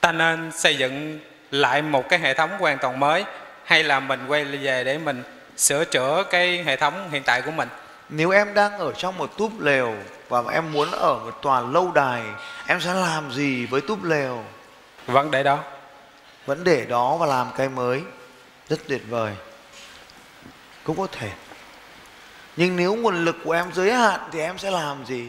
ta 0.00 0.12
nên 0.12 0.52
xây 0.52 0.76
dựng 0.76 1.20
lại 1.50 1.82
một 1.82 2.08
cái 2.08 2.18
hệ 2.18 2.34
thống 2.34 2.50
hoàn 2.58 2.78
toàn 2.78 3.00
mới 3.00 3.24
hay 3.64 3.84
là 3.84 4.00
mình 4.00 4.26
quay 4.28 4.44
về 4.44 4.84
để 4.84 4.98
mình 4.98 5.22
sửa 5.56 5.84
chữa 5.84 6.24
cái 6.30 6.62
hệ 6.62 6.76
thống 6.76 7.08
hiện 7.10 7.22
tại 7.22 7.42
của 7.42 7.50
mình 7.50 7.68
Nếu 8.08 8.30
em 8.30 8.54
đang 8.54 8.78
ở 8.78 8.92
trong 8.92 9.18
một 9.18 9.36
túp 9.38 9.60
lều 9.60 9.94
và 10.28 10.42
em 10.52 10.72
muốn 10.72 10.90
ở 10.90 11.14
một 11.14 11.42
tòa 11.42 11.60
lâu 11.60 11.92
đài, 11.94 12.22
em 12.66 12.80
sẽ 12.80 12.94
làm 12.94 13.32
gì 13.32 13.66
với 13.66 13.80
túp 13.80 14.04
lều? 14.04 14.44
vấn 15.06 15.30
đề 15.30 15.42
đó 15.42 15.58
Vẫn 16.46 16.64
để 16.64 16.84
đó 16.84 17.16
và 17.16 17.26
làm 17.26 17.46
cái 17.56 17.68
mới. 17.68 18.02
Rất 18.68 18.80
tuyệt 18.88 19.02
vời. 19.08 19.32
Cũng 20.84 20.96
có 20.96 21.06
thể. 21.12 21.30
Nhưng 22.56 22.76
nếu 22.76 22.94
nguồn 22.94 23.24
lực 23.24 23.36
của 23.44 23.52
em 23.52 23.72
giới 23.72 23.92
hạn 23.92 24.20
thì 24.32 24.40
em 24.40 24.58
sẽ 24.58 24.70
làm 24.70 25.04
gì? 25.06 25.28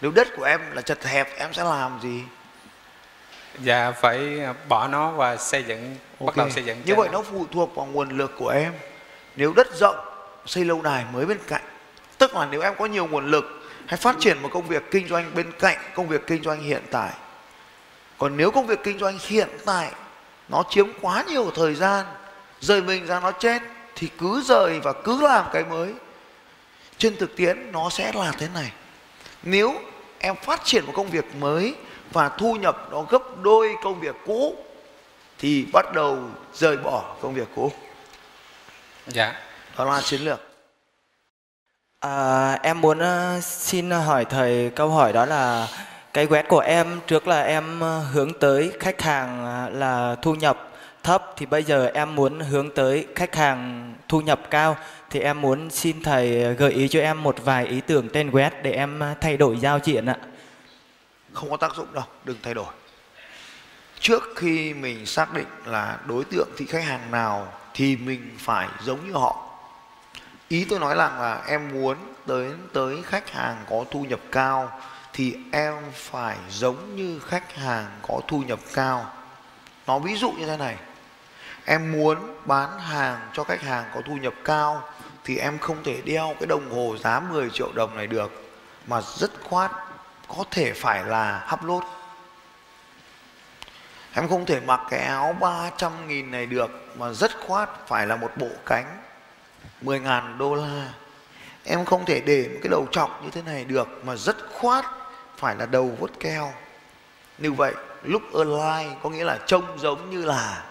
Nếu 0.00 0.10
đất 0.10 0.28
của 0.36 0.44
em 0.44 0.60
là 0.72 0.82
chật 0.82 1.04
hẹp 1.04 1.38
em 1.38 1.52
sẽ 1.52 1.64
làm 1.64 1.98
gì? 2.02 2.22
và 3.58 3.92
phải 3.92 4.40
bỏ 4.68 4.88
nó 4.88 5.10
và 5.10 5.36
xây 5.36 5.62
dựng 5.62 5.96
bắt 6.20 6.36
đầu 6.36 6.50
xây 6.50 6.64
dựng 6.64 6.82
Như 6.84 6.94
vậy 6.94 7.08
nó 7.12 7.22
phụ 7.22 7.46
thuộc 7.52 7.74
vào 7.74 7.86
nguồn 7.86 8.18
lực 8.18 8.32
của 8.38 8.48
em. 8.48 8.72
Nếu 9.36 9.52
đất 9.52 9.74
rộng 9.74 9.96
xây 10.46 10.64
lâu 10.64 10.82
đài 10.82 11.04
mới 11.12 11.26
bên 11.26 11.38
cạnh. 11.46 11.62
Tức 12.18 12.34
là 12.34 12.48
nếu 12.50 12.60
em 12.60 12.74
có 12.78 12.86
nhiều 12.86 13.06
nguồn 13.06 13.30
lực 13.30 13.44
hãy 13.86 13.96
phát 13.96 14.16
triển 14.20 14.42
một 14.42 14.48
công 14.52 14.68
việc 14.68 14.90
kinh 14.90 15.08
doanh 15.08 15.34
bên 15.34 15.52
cạnh 15.58 15.78
công 15.94 16.08
việc 16.08 16.26
kinh 16.26 16.42
doanh 16.42 16.62
hiện 16.62 16.82
tại. 16.90 17.10
Còn 18.18 18.36
nếu 18.36 18.50
công 18.50 18.66
việc 18.66 18.78
kinh 18.84 18.98
doanh 18.98 19.18
hiện 19.20 19.48
tại 19.64 19.90
nó 20.48 20.62
chiếm 20.70 20.86
quá 21.00 21.24
nhiều 21.28 21.50
thời 21.54 21.74
gian, 21.74 22.06
rời 22.60 22.82
mình 22.82 23.06
ra 23.06 23.20
nó 23.20 23.32
chết 23.32 23.62
thì 23.96 24.08
cứ 24.18 24.42
rời 24.44 24.80
và 24.80 24.92
cứ 24.92 25.22
làm 25.22 25.46
cái 25.52 25.64
mới. 25.64 25.92
Trên 26.98 27.16
thực 27.16 27.36
tiễn 27.36 27.72
nó 27.72 27.90
sẽ 27.90 28.12
là 28.14 28.32
thế 28.38 28.48
này. 28.54 28.72
Nếu 29.42 29.80
em 30.24 30.36
phát 30.36 30.64
triển 30.64 30.86
một 30.86 30.92
công 30.96 31.10
việc 31.10 31.34
mới 31.34 31.74
và 32.12 32.28
thu 32.28 32.54
nhập 32.54 32.88
nó 32.90 33.02
gấp 33.02 33.22
đôi 33.42 33.74
công 33.82 34.00
việc 34.00 34.16
cũ 34.26 34.54
thì 35.38 35.66
bắt 35.72 35.92
đầu 35.94 36.18
rời 36.54 36.76
bỏ 36.76 37.16
công 37.20 37.34
việc 37.34 37.48
cũ. 37.54 37.72
dạ 39.06 39.34
Đó 39.78 39.84
là 39.84 40.00
chiến 40.00 40.20
lược. 40.20 40.40
À, 42.00 42.52
em 42.62 42.80
muốn 42.80 42.98
ờ, 42.98 43.40
xin 43.40 43.90
hỏi 43.90 44.24
thầy 44.24 44.70
câu 44.76 44.88
hỏi 44.88 45.12
đó 45.12 45.26
là 45.26 45.68
cái 46.12 46.26
web 46.26 46.42
của 46.48 46.58
em 46.58 47.00
trước 47.06 47.28
là 47.28 47.42
em 47.42 47.80
ờ, 47.80 47.98
hướng 47.98 48.38
tới 48.38 48.72
khách 48.80 49.02
hàng 49.02 49.44
ờ, 49.44 49.70
là 49.70 50.16
thu 50.22 50.34
nhập 50.34 50.68
thấp 51.04 51.32
thì 51.36 51.46
bây 51.46 51.62
giờ 51.62 51.90
em 51.94 52.14
muốn 52.14 52.40
hướng 52.40 52.70
tới 52.70 53.06
khách 53.14 53.34
hàng 53.34 53.94
thu 54.08 54.20
nhập 54.20 54.40
cao 54.50 54.76
thì 55.10 55.20
em 55.20 55.40
muốn 55.40 55.70
xin 55.70 56.02
thầy 56.02 56.54
gợi 56.54 56.72
ý 56.72 56.88
cho 56.88 57.00
em 57.00 57.22
một 57.22 57.36
vài 57.44 57.66
ý 57.66 57.80
tưởng 57.80 58.08
tên 58.12 58.30
web 58.30 58.50
để 58.62 58.72
em 58.72 59.02
thay 59.20 59.36
đổi 59.36 59.56
giao 59.60 59.78
diện 59.84 60.06
ạ. 60.06 60.16
không 61.32 61.50
có 61.50 61.56
tác 61.56 61.76
dụng 61.76 61.86
đâu 61.92 62.04
đừng 62.24 62.36
thay 62.42 62.54
đổi. 62.54 62.72
Trước 64.00 64.22
khi 64.36 64.74
mình 64.74 65.06
xác 65.06 65.34
định 65.34 65.46
là 65.64 65.98
đối 66.06 66.24
tượng 66.24 66.48
thị 66.56 66.66
khách 66.66 66.84
hàng 66.84 67.10
nào 67.10 67.52
thì 67.74 67.96
mình 67.96 68.30
phải 68.38 68.68
giống 68.82 69.06
như 69.06 69.12
họ. 69.12 69.50
Ý 70.48 70.66
tôi 70.70 70.78
nói 70.80 70.96
là, 70.96 71.08
là 71.18 71.42
em 71.48 71.72
muốn 71.72 71.96
tới 72.26 72.50
tới 72.72 73.02
khách 73.02 73.30
hàng 73.30 73.56
có 73.70 73.84
thu 73.90 74.04
nhập 74.04 74.20
cao 74.32 74.80
thì 75.12 75.36
em 75.52 75.74
phải 75.92 76.36
giống 76.50 76.96
như 76.96 77.18
khách 77.18 77.54
hàng 77.54 77.86
có 78.02 78.20
thu 78.28 78.42
nhập 78.42 78.58
cao. 78.74 79.06
Nó 79.86 79.98
ví 79.98 80.16
dụ 80.16 80.30
như 80.30 80.46
thế 80.46 80.56
này 80.56 80.76
em 81.64 81.92
muốn 81.92 82.18
bán 82.44 82.78
hàng 82.78 83.20
cho 83.32 83.44
khách 83.44 83.62
hàng 83.62 83.84
có 83.94 84.00
thu 84.06 84.16
nhập 84.16 84.34
cao 84.44 84.88
thì 85.24 85.36
em 85.36 85.58
không 85.58 85.84
thể 85.84 86.02
đeo 86.04 86.34
cái 86.40 86.46
đồng 86.46 86.70
hồ 86.70 86.96
giá 86.96 87.20
10 87.20 87.50
triệu 87.50 87.72
đồng 87.74 87.96
này 87.96 88.06
được, 88.06 88.32
mà 88.86 89.00
rất 89.00 89.30
khoát 89.44 89.70
có 90.28 90.44
thể 90.50 90.72
phải 90.72 91.04
là 91.04 91.44
hấp 91.46 91.64
lốt 91.64 91.82
em 94.16 94.28
không 94.28 94.46
thể 94.46 94.60
mặc 94.60 94.80
cái 94.90 95.00
áo 95.00 95.36
300 95.40 96.08
nghìn 96.08 96.30
này 96.30 96.46
được, 96.46 96.70
mà 96.98 97.12
rất 97.12 97.30
khoát 97.46 97.70
phải 97.86 98.06
là 98.06 98.16
một 98.16 98.30
bộ 98.36 98.48
cánh 98.66 99.02
10 99.80 100.00
ngàn 100.00 100.38
đô 100.38 100.54
la. 100.54 100.92
Em 101.64 101.84
không 101.84 102.04
thể 102.04 102.20
để 102.20 102.48
một 102.52 102.58
cái 102.62 102.68
đầu 102.70 102.86
trọc 102.90 103.22
như 103.24 103.30
thế 103.30 103.42
này 103.42 103.64
được, 103.64 103.88
mà 104.04 104.16
rất 104.16 104.36
khoát 104.52 104.84
phải 105.36 105.56
là 105.56 105.66
đầu 105.66 105.96
vuốt 106.00 106.10
keo. 106.20 106.52
Như 107.38 107.52
vậy, 107.52 107.74
lúc 108.02 108.22
online 108.32 108.96
có 109.02 109.10
nghĩa 109.10 109.24
là 109.24 109.38
trông 109.46 109.78
giống 109.78 110.10
như 110.10 110.24
là 110.24 110.62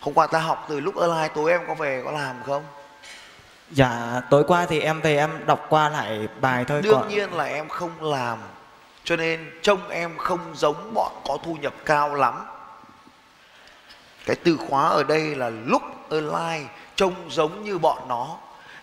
hôm 0.00 0.14
qua 0.14 0.26
ta 0.26 0.38
học 0.38 0.66
từ 0.68 0.80
lúc 0.80 0.96
online 0.96 1.28
tối 1.34 1.50
em 1.50 1.60
có 1.68 1.74
về 1.74 2.02
có 2.04 2.10
làm 2.10 2.36
không? 2.46 2.64
Dạ, 3.70 4.20
tối 4.30 4.44
qua 4.48 4.66
thì 4.66 4.80
em 4.80 5.00
về 5.00 5.16
em 5.16 5.46
đọc 5.46 5.66
qua 5.68 5.88
lại 5.88 6.28
bài 6.40 6.64
thôi. 6.68 6.82
đương 6.82 6.94
còn- 7.00 7.08
nhiên 7.08 7.32
là 7.32 7.44
em 7.44 7.68
không 7.68 8.12
làm 8.12 8.38
cho 9.04 9.16
nên 9.16 9.50
trông 9.62 9.88
em 9.88 10.18
không 10.18 10.40
giống 10.54 10.94
bọn 10.94 11.12
có 11.28 11.38
thu 11.44 11.54
nhập 11.60 11.74
cao 11.84 12.14
lắm. 12.14 12.34
Cái 14.26 14.36
từ 14.36 14.56
khóa 14.68 14.88
ở 14.88 15.02
đây 15.02 15.34
là 15.34 15.50
lúc 15.50 15.82
online 16.10 16.64
trông 16.96 17.14
giống 17.30 17.64
như 17.64 17.78
bọn 17.78 18.08
nó 18.08 18.36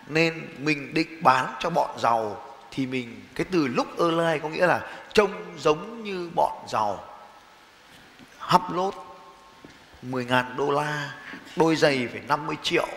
nên 0.06 0.48
mình 0.58 0.94
định 0.94 1.22
bán 1.22 1.46
cho 1.58 1.70
bọn 1.70 1.90
giàu 1.98 2.36
thì 2.70 2.86
mình 2.86 3.20
cái 3.34 3.46
từ 3.52 3.66
lúc 3.66 3.98
online 3.98 4.38
có 4.42 4.48
nghĩa 4.48 4.66
là 4.66 4.80
trông 5.12 5.30
giống 5.58 6.04
như 6.04 6.30
bọn 6.34 6.52
giàu. 6.68 7.04
Hấp 8.38 8.62
lốt 8.72 8.94
10.000 10.10 10.56
đô 10.56 10.70
la 10.70 11.14
đôi 11.56 11.76
giày 11.76 12.08
phải 12.12 12.20
50 12.28 12.56
triệu 12.62 12.88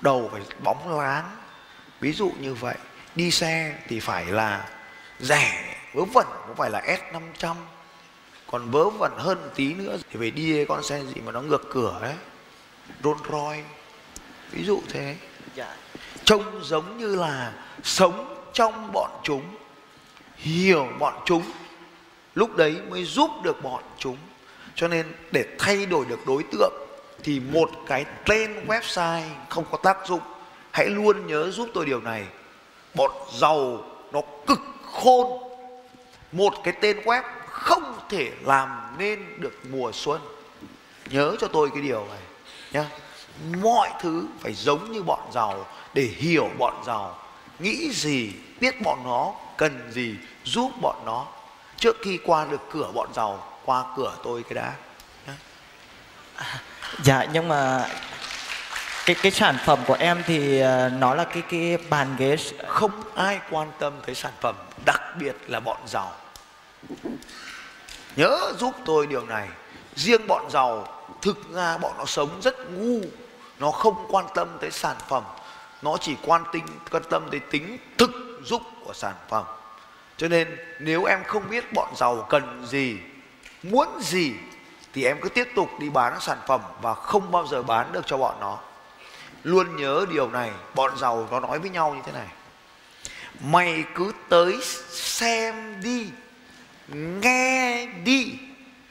đầu 0.00 0.28
phải 0.32 0.42
bóng 0.64 0.98
láng. 1.00 1.36
Ví 2.00 2.12
dụ 2.12 2.32
như 2.40 2.54
vậy 2.54 2.76
đi 3.14 3.30
xe 3.30 3.74
thì 3.88 4.00
phải 4.00 4.24
là 4.26 4.68
rẻ 5.18 5.74
vớ 5.94 6.04
vẩn 6.04 6.26
cũng 6.46 6.56
phải 6.56 6.70
là 6.70 6.80
S500 6.80 7.54
còn 8.50 8.70
vớ 8.70 8.90
vẩn 8.90 9.12
hơn 9.16 9.38
một 9.40 9.50
tí 9.54 9.74
nữa 9.74 9.96
thì 10.10 10.18
phải 10.18 10.30
đi 10.30 10.64
con 10.64 10.82
xe 10.82 11.04
gì 11.04 11.20
mà 11.24 11.32
nó 11.32 11.40
ngược 11.40 11.70
cửa 11.70 11.98
ấy 12.00 12.14
Rolls 13.02 13.22
Royce 13.30 13.64
ví 14.50 14.64
dụ 14.64 14.82
thế. 14.88 15.16
Dạ. 15.54 15.76
trông 16.24 16.64
giống 16.64 16.98
như 16.98 17.16
là 17.16 17.52
sống 17.82 18.44
trong 18.52 18.92
bọn 18.92 19.20
chúng 19.22 19.42
hiểu 20.36 20.88
bọn 20.98 21.22
chúng 21.24 21.42
lúc 22.34 22.56
đấy 22.56 22.76
mới 22.88 23.04
giúp 23.04 23.30
được 23.42 23.62
bọn 23.62 23.82
chúng 23.98 24.16
cho 24.78 24.88
nên 24.88 25.06
để 25.30 25.44
thay 25.58 25.86
đổi 25.86 26.04
được 26.04 26.26
đối 26.26 26.42
tượng 26.42 26.72
thì 27.22 27.40
một 27.40 27.70
cái 27.86 28.04
tên 28.26 28.66
website 28.66 29.28
không 29.48 29.64
có 29.70 29.78
tác 29.78 29.96
dụng. 30.06 30.20
Hãy 30.70 30.86
luôn 30.86 31.26
nhớ 31.26 31.50
giúp 31.50 31.68
tôi 31.74 31.86
điều 31.86 32.00
này. 32.00 32.24
Bọn 32.94 33.10
giàu 33.32 33.84
nó 34.12 34.20
cực 34.46 34.60
khôn. 34.92 35.42
Một 36.32 36.54
cái 36.64 36.74
tên 36.80 36.96
web 37.04 37.22
không 37.48 37.98
thể 38.08 38.30
làm 38.44 38.68
nên 38.98 39.40
được 39.40 39.52
mùa 39.70 39.92
xuân. 39.92 40.20
Nhớ 41.10 41.36
cho 41.40 41.48
tôi 41.48 41.70
cái 41.70 41.82
điều 41.82 42.06
này 42.06 42.22
nhá. 42.72 42.84
Mọi 43.62 43.90
thứ 44.00 44.26
phải 44.40 44.52
giống 44.52 44.92
như 44.92 45.02
bọn 45.02 45.20
giàu. 45.32 45.66
Để 45.94 46.02
hiểu 46.02 46.50
bọn 46.58 46.82
giàu, 46.86 47.18
nghĩ 47.58 47.90
gì, 47.92 48.32
biết 48.60 48.82
bọn 48.84 48.98
nó, 49.04 49.32
cần 49.56 49.90
gì, 49.90 50.14
giúp 50.44 50.70
bọn 50.82 50.96
nó. 51.06 51.26
Trước 51.76 51.96
khi 52.02 52.18
qua 52.24 52.44
được 52.44 52.60
cửa 52.70 52.90
bọn 52.94 53.08
giàu 53.14 53.47
qua 53.68 53.84
cửa 53.96 54.12
tôi 54.22 54.42
cái 54.42 54.54
đã. 54.54 54.72
Dạ, 57.02 57.26
nhưng 57.32 57.48
mà 57.48 57.88
cái 59.06 59.16
cái 59.22 59.32
sản 59.32 59.56
phẩm 59.64 59.78
của 59.86 59.96
em 59.98 60.22
thì 60.26 60.60
ờ, 60.60 60.88
nó 60.88 61.14
là 61.14 61.24
cái 61.24 61.42
cái 61.50 61.78
bàn 61.90 62.14
ghế 62.18 62.36
không 62.66 62.90
ai 63.14 63.40
quan 63.50 63.72
tâm 63.78 63.92
tới 64.06 64.14
sản 64.14 64.32
phẩm 64.40 64.54
đặc 64.84 65.00
biệt 65.18 65.36
là 65.46 65.60
bọn 65.60 65.76
giàu. 65.86 66.12
Nhớ 68.16 68.52
giúp 68.58 68.74
tôi 68.84 69.06
điều 69.06 69.26
này. 69.26 69.48
Riêng 69.94 70.26
bọn 70.26 70.50
giàu 70.50 71.02
thực 71.22 71.52
ra 71.52 71.78
bọn 71.78 71.92
nó 71.98 72.04
sống 72.04 72.40
rất 72.42 72.70
ngu. 72.70 73.00
Nó 73.58 73.70
không 73.70 74.06
quan 74.08 74.26
tâm 74.34 74.48
tới 74.60 74.70
sản 74.70 74.96
phẩm. 75.08 75.24
Nó 75.82 75.96
chỉ 76.00 76.16
quan 76.26 76.44
tinh 76.52 76.66
quan 76.90 77.02
tâm 77.10 77.28
tới 77.30 77.40
tính 77.40 77.78
thực 77.98 78.10
dụng 78.44 78.62
của 78.84 78.92
sản 78.92 79.14
phẩm. 79.28 79.44
Cho 80.16 80.28
nên 80.28 80.56
nếu 80.78 81.04
em 81.04 81.24
không 81.24 81.50
biết 81.50 81.72
bọn 81.72 81.94
giàu 81.96 82.26
cần 82.28 82.66
gì 82.66 82.98
muốn 83.62 84.00
gì 84.00 84.32
thì 84.92 85.04
em 85.04 85.20
cứ 85.20 85.28
tiếp 85.28 85.48
tục 85.54 85.70
đi 85.80 85.90
bán 85.90 86.20
sản 86.20 86.38
phẩm 86.46 86.60
và 86.82 86.94
không 86.94 87.30
bao 87.30 87.46
giờ 87.46 87.62
bán 87.62 87.92
được 87.92 88.06
cho 88.06 88.16
bọn 88.16 88.40
nó. 88.40 88.58
Luôn 89.42 89.76
nhớ 89.76 90.06
điều 90.10 90.30
này, 90.30 90.50
bọn 90.74 90.98
giàu 90.98 91.28
nó 91.30 91.40
nói 91.40 91.58
với 91.58 91.70
nhau 91.70 91.94
như 91.94 92.02
thế 92.06 92.12
này. 92.12 92.26
Mày 93.40 93.84
cứ 93.94 94.12
tới 94.28 94.58
xem 94.90 95.80
đi, 95.82 96.10
nghe 97.22 97.86
đi, 97.86 98.32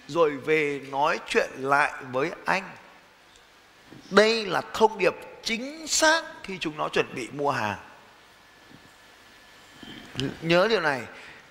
rồi 0.08 0.38
về 0.38 0.82
nói 0.92 1.20
chuyện 1.28 1.50
lại 1.58 1.94
với 2.12 2.32
anh. 2.46 2.64
Đây 4.10 4.46
là 4.46 4.62
thông 4.74 4.98
điệp 4.98 5.16
chính 5.44 5.88
xác 5.88 6.24
khi 6.44 6.58
chúng 6.58 6.78
nó 6.78 6.90
chuẩn 6.90 7.16
bị 7.16 7.28
mua 7.34 7.52
hàng. 7.52 7.78
Nhớ 10.42 10.68
điều 10.70 10.82
này, 10.82 11.02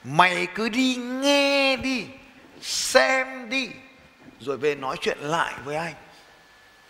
mày 0.04 0.46
cứ 0.54 0.68
đi 0.68 0.96
nghe 0.96 1.76
đi 1.76 2.06
xem 2.62 3.48
đi, 3.50 3.70
rồi 4.40 4.56
về 4.56 4.74
nói 4.74 4.96
chuyện 5.00 5.18
lại 5.18 5.54
với 5.64 5.76
anh. 5.76 5.94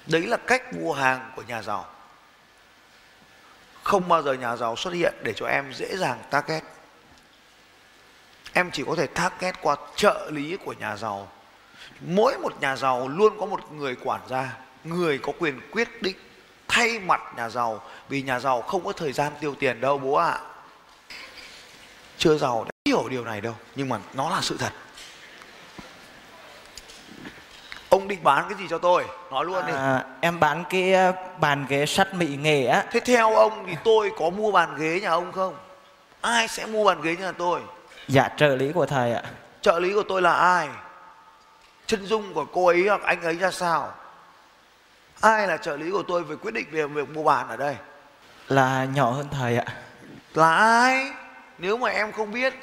Đấy 0.06 0.26
là 0.26 0.36
cách 0.36 0.74
mua 0.74 0.92
hàng 0.92 1.32
của 1.36 1.42
nhà 1.42 1.62
giàu. 1.62 1.86
Không 3.82 4.08
bao 4.08 4.22
giờ 4.22 4.32
nhà 4.32 4.56
giàu 4.56 4.76
xuất 4.76 4.94
hiện 4.94 5.14
để 5.22 5.32
cho 5.36 5.46
em 5.46 5.72
dễ 5.72 5.96
dàng 5.96 6.18
target 6.30 6.64
em 8.56 8.70
chỉ 8.70 8.84
có 8.86 8.94
thể 8.96 9.06
target 9.06 9.54
qua 9.62 9.76
trợ 9.96 10.30
lý 10.32 10.56
của 10.64 10.72
nhà 10.72 10.96
giàu. 10.96 11.28
Mỗi 12.00 12.38
một 12.38 12.60
nhà 12.60 12.76
giàu 12.76 13.08
luôn 13.08 13.40
có 13.40 13.46
một 13.46 13.72
người 13.72 13.96
quản 14.04 14.20
gia, 14.28 14.56
người 14.84 15.18
có 15.18 15.32
quyền 15.38 15.60
quyết 15.70 16.02
định 16.02 16.16
thay 16.68 16.98
mặt 16.98 17.20
nhà 17.36 17.48
giàu, 17.48 17.82
vì 18.08 18.22
nhà 18.22 18.40
giàu 18.40 18.62
không 18.62 18.84
có 18.84 18.92
thời 18.92 19.12
gian 19.12 19.32
tiêu 19.40 19.54
tiền 19.54 19.80
đâu, 19.80 19.98
bố 19.98 20.14
ạ. 20.14 20.38
Chưa 22.18 22.38
giàu 22.38 22.64
đã 22.64 22.70
hiểu 22.84 23.08
điều 23.08 23.24
này 23.24 23.40
đâu, 23.40 23.54
nhưng 23.74 23.88
mà 23.88 24.00
nó 24.14 24.30
là 24.30 24.40
sự 24.42 24.56
thật 24.58 24.72
ông 27.88 28.08
định 28.08 28.18
bán 28.22 28.44
cái 28.48 28.58
gì 28.58 28.66
cho 28.70 28.78
tôi 28.78 29.04
nói 29.30 29.44
luôn 29.44 29.66
đi 29.66 29.72
à, 29.72 30.04
em 30.20 30.40
bán 30.40 30.64
cái 30.70 30.92
ờ, 30.92 31.12
bàn 31.40 31.66
ghế 31.68 31.86
sắt 31.86 32.14
mỹ 32.14 32.26
nghệ 32.26 32.66
á. 32.66 32.84
Thế 32.90 33.00
theo 33.00 33.34
ông 33.34 33.64
thì 33.66 33.76
tôi 33.84 34.10
có 34.18 34.30
mua 34.30 34.52
bàn 34.52 34.74
ghế 34.78 35.00
nhà 35.00 35.10
ông 35.10 35.32
không? 35.32 35.54
Ai 36.20 36.48
sẽ 36.48 36.66
mua 36.66 36.84
bàn 36.84 37.02
ghế 37.02 37.16
nhà 37.16 37.32
tôi? 37.32 37.60
Dạ 38.08 38.28
trợ 38.36 38.56
lý 38.56 38.72
của 38.72 38.86
thầy 38.86 39.12
ạ. 39.12 39.22
Trợ 39.60 39.78
lý 39.78 39.92
của 39.92 40.02
tôi 40.08 40.22
là 40.22 40.32
ai? 40.32 40.68
Chân 41.86 42.06
dung 42.06 42.34
của 42.34 42.44
cô 42.44 42.66
ấy 42.66 42.88
hoặc 42.88 43.02
anh 43.02 43.22
ấy 43.22 43.36
ra 43.36 43.50
sao? 43.50 43.92
Ai 45.20 45.46
là 45.46 45.56
trợ 45.56 45.76
lý 45.76 45.90
của 45.90 46.02
tôi 46.02 46.24
về 46.24 46.36
quyết 46.36 46.54
định 46.54 46.66
về 46.70 46.86
việc 46.86 47.08
mua 47.08 47.22
bàn 47.22 47.48
ở 47.48 47.56
đây? 47.56 47.76
Là 48.48 48.86
nhỏ 48.94 49.10
hơn 49.10 49.26
thầy 49.30 49.56
ạ. 49.56 49.64
Là 50.34 50.54
ai? 50.56 51.10
Nếu 51.58 51.76
mà 51.76 51.90
em 51.90 52.12
không 52.12 52.32
biết 52.32 52.54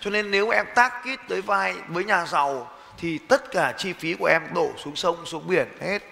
Cho 0.00 0.10
nên 0.10 0.30
nếu 0.30 0.50
em 0.50 0.66
tác 0.74 1.04
kít 1.04 1.20
tới 1.28 1.42
vai 1.42 1.74
với 1.88 2.04
nhà 2.04 2.26
giàu 2.26 2.68
thì 3.00 3.18
tất 3.18 3.50
cả 3.50 3.74
chi 3.78 3.92
phí 3.92 4.14
của 4.14 4.26
em 4.26 4.42
đổ 4.54 4.70
xuống 4.84 4.96
sông, 4.96 5.26
xuống 5.26 5.48
biển 5.48 5.68
hết. 5.80 6.02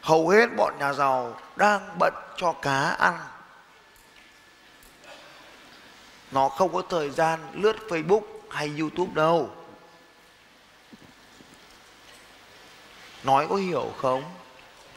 Hầu 0.00 0.28
hết 0.28 0.46
bọn 0.56 0.74
nhà 0.78 0.92
giàu 0.92 1.40
đang 1.56 1.96
bận 1.98 2.14
cho 2.36 2.52
cá 2.52 2.80
ăn. 2.90 3.18
Nó 6.30 6.48
không 6.48 6.72
có 6.72 6.82
thời 6.88 7.10
gian 7.10 7.40
lướt 7.52 7.76
Facebook 7.88 8.22
hay 8.50 8.72
Youtube 8.78 9.12
đâu. 9.14 9.50
Nói 13.24 13.46
có 13.48 13.56
hiểu 13.56 13.92
không? 13.98 14.22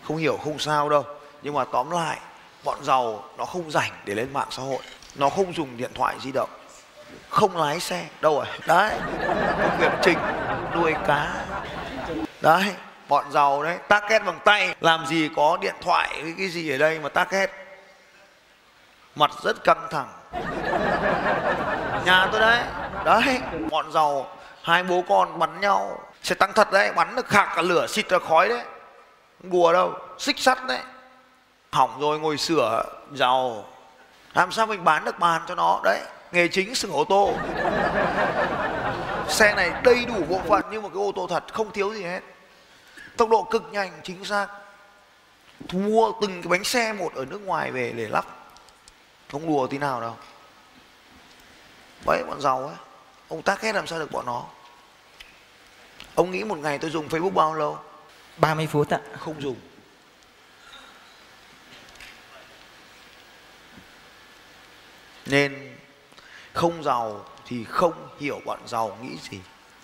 Không 0.03 0.17
hiểu 0.17 0.37
không 0.43 0.59
sao 0.59 0.89
đâu. 0.89 1.03
Nhưng 1.41 1.53
mà 1.53 1.65
tóm 1.65 1.91
lại, 1.91 2.19
Bọn 2.63 2.83
giàu 2.83 3.23
nó 3.37 3.45
không 3.45 3.71
rảnh 3.71 3.91
để 4.05 4.15
lên 4.15 4.33
mạng 4.33 4.47
xã 4.51 4.63
hội. 4.63 4.79
Nó 5.15 5.29
không 5.29 5.53
dùng 5.53 5.77
điện 5.77 5.91
thoại 5.95 6.15
di 6.21 6.31
động. 6.31 6.49
Không 7.29 7.57
lái 7.57 7.79
xe. 7.79 8.05
Đâu 8.21 8.35
rồi? 8.35 8.45
Đấy. 8.67 8.99
Công 9.61 9.77
việc 9.79 9.91
chính 10.03 10.17
Nuôi 10.81 10.95
cá. 11.07 11.33
Đấy 12.41 12.63
Bọn 13.07 13.31
giàu 13.31 13.63
đấy 13.63 13.77
Target 13.87 14.25
bằng 14.25 14.39
tay. 14.45 14.75
Làm 14.81 15.05
gì 15.05 15.29
có 15.35 15.57
điện 15.61 15.75
thoại 15.81 16.09
cái, 16.13 16.33
cái 16.37 16.47
gì 16.47 16.71
ở 16.71 16.77
đây 16.77 16.99
mà 16.99 17.09
target 17.09 17.51
Mặt 19.15 19.31
rất 19.43 19.63
căng 19.63 19.87
thẳng. 19.91 20.09
Nhà 22.05 22.27
tôi 22.31 22.41
đấy 22.41 22.59
Đấy 23.05 23.39
Bọn 23.69 23.91
giàu 23.91 24.27
Hai 24.63 24.83
bố 24.83 25.03
con 25.09 25.39
bắn 25.39 25.61
nhau. 25.61 26.01
Sẽ 26.23 26.35
tăng 26.35 26.53
thật 26.53 26.71
đấy 26.71 26.91
Bắn 26.95 27.15
được 27.15 27.27
khạc 27.27 27.49
cả 27.55 27.61
lửa 27.61 27.87
xịt 27.87 28.09
ra 28.09 28.19
khói 28.27 28.49
đấy. 28.49 28.61
Đùa 29.39 29.73
đâu 29.73 29.93
Xích 30.17 30.39
sắt 30.39 30.67
đấy. 30.67 30.79
Hỏng 31.71 31.99
rồi 31.99 32.19
ngồi 32.19 32.37
sửa 32.37 32.83
giàu. 33.13 33.65
Làm 34.33 34.51
sao 34.51 34.65
mình 34.65 34.83
bán 34.83 35.05
được 35.05 35.19
bàn 35.19 35.41
cho 35.47 35.55
nó? 35.55 35.81
Đấy 35.83 35.99
nghề 36.31 36.47
chính 36.47 36.75
sửa 36.75 36.89
ô 36.93 37.03
tô 37.03 37.33
xe 39.31 39.55
này 39.55 39.71
đầy 39.83 40.05
đủ 40.05 40.23
bộ 40.29 40.41
phận 40.47 40.71
như 40.71 40.81
một 40.81 40.89
cái 40.93 41.03
ô 41.03 41.11
tô 41.15 41.27
thật 41.29 41.53
không 41.53 41.71
thiếu 41.71 41.93
gì 41.93 42.03
hết. 42.03 42.21
Tốc 43.17 43.29
độ 43.29 43.43
cực 43.43 43.63
nhanh 43.71 43.91
chính 44.03 44.25
xác. 44.25 44.47
Mua 45.71 46.11
từng 46.21 46.41
cái 46.41 46.49
bánh 46.49 46.63
xe 46.63 46.93
một 46.93 47.15
ở 47.15 47.25
nước 47.25 47.41
ngoài 47.41 47.71
về 47.71 47.91
để 47.91 48.07
lắp. 48.07 48.25
Không 49.31 49.47
đùa 49.47 49.67
tí 49.67 49.77
nào 49.77 50.01
đâu. 50.01 50.15
Đấy 52.05 52.23
bọn 52.27 52.41
giàu 52.41 52.67
ấy. 52.67 52.75
Ông 53.27 53.41
tác 53.41 53.61
hết 53.61 53.75
làm 53.75 53.87
sao 53.87 53.99
được 53.99 54.11
bọn 54.11 54.25
nó? 54.25 54.45
Ông 56.15 56.31
nghĩ 56.31 56.43
một 56.43 56.57
ngày 56.57 56.77
tôi 56.77 56.91
dùng 56.91 57.07
facebook 57.07 57.33
bao 57.33 57.53
lâu? 57.53 57.79
30 58.37 58.67
phút 58.67 58.89
ạ. 58.89 58.99
không 59.19 59.41
dùng. 59.41 59.55
Nên 65.25 65.77
không 66.53 66.83
giàu 66.83 67.25
thì 67.49 67.63
không 67.63 67.93
hiểu 68.19 68.41
bọn 68.45 68.59
giàu 68.67 68.97
nghĩ 69.01 69.17
gì. 69.31 69.39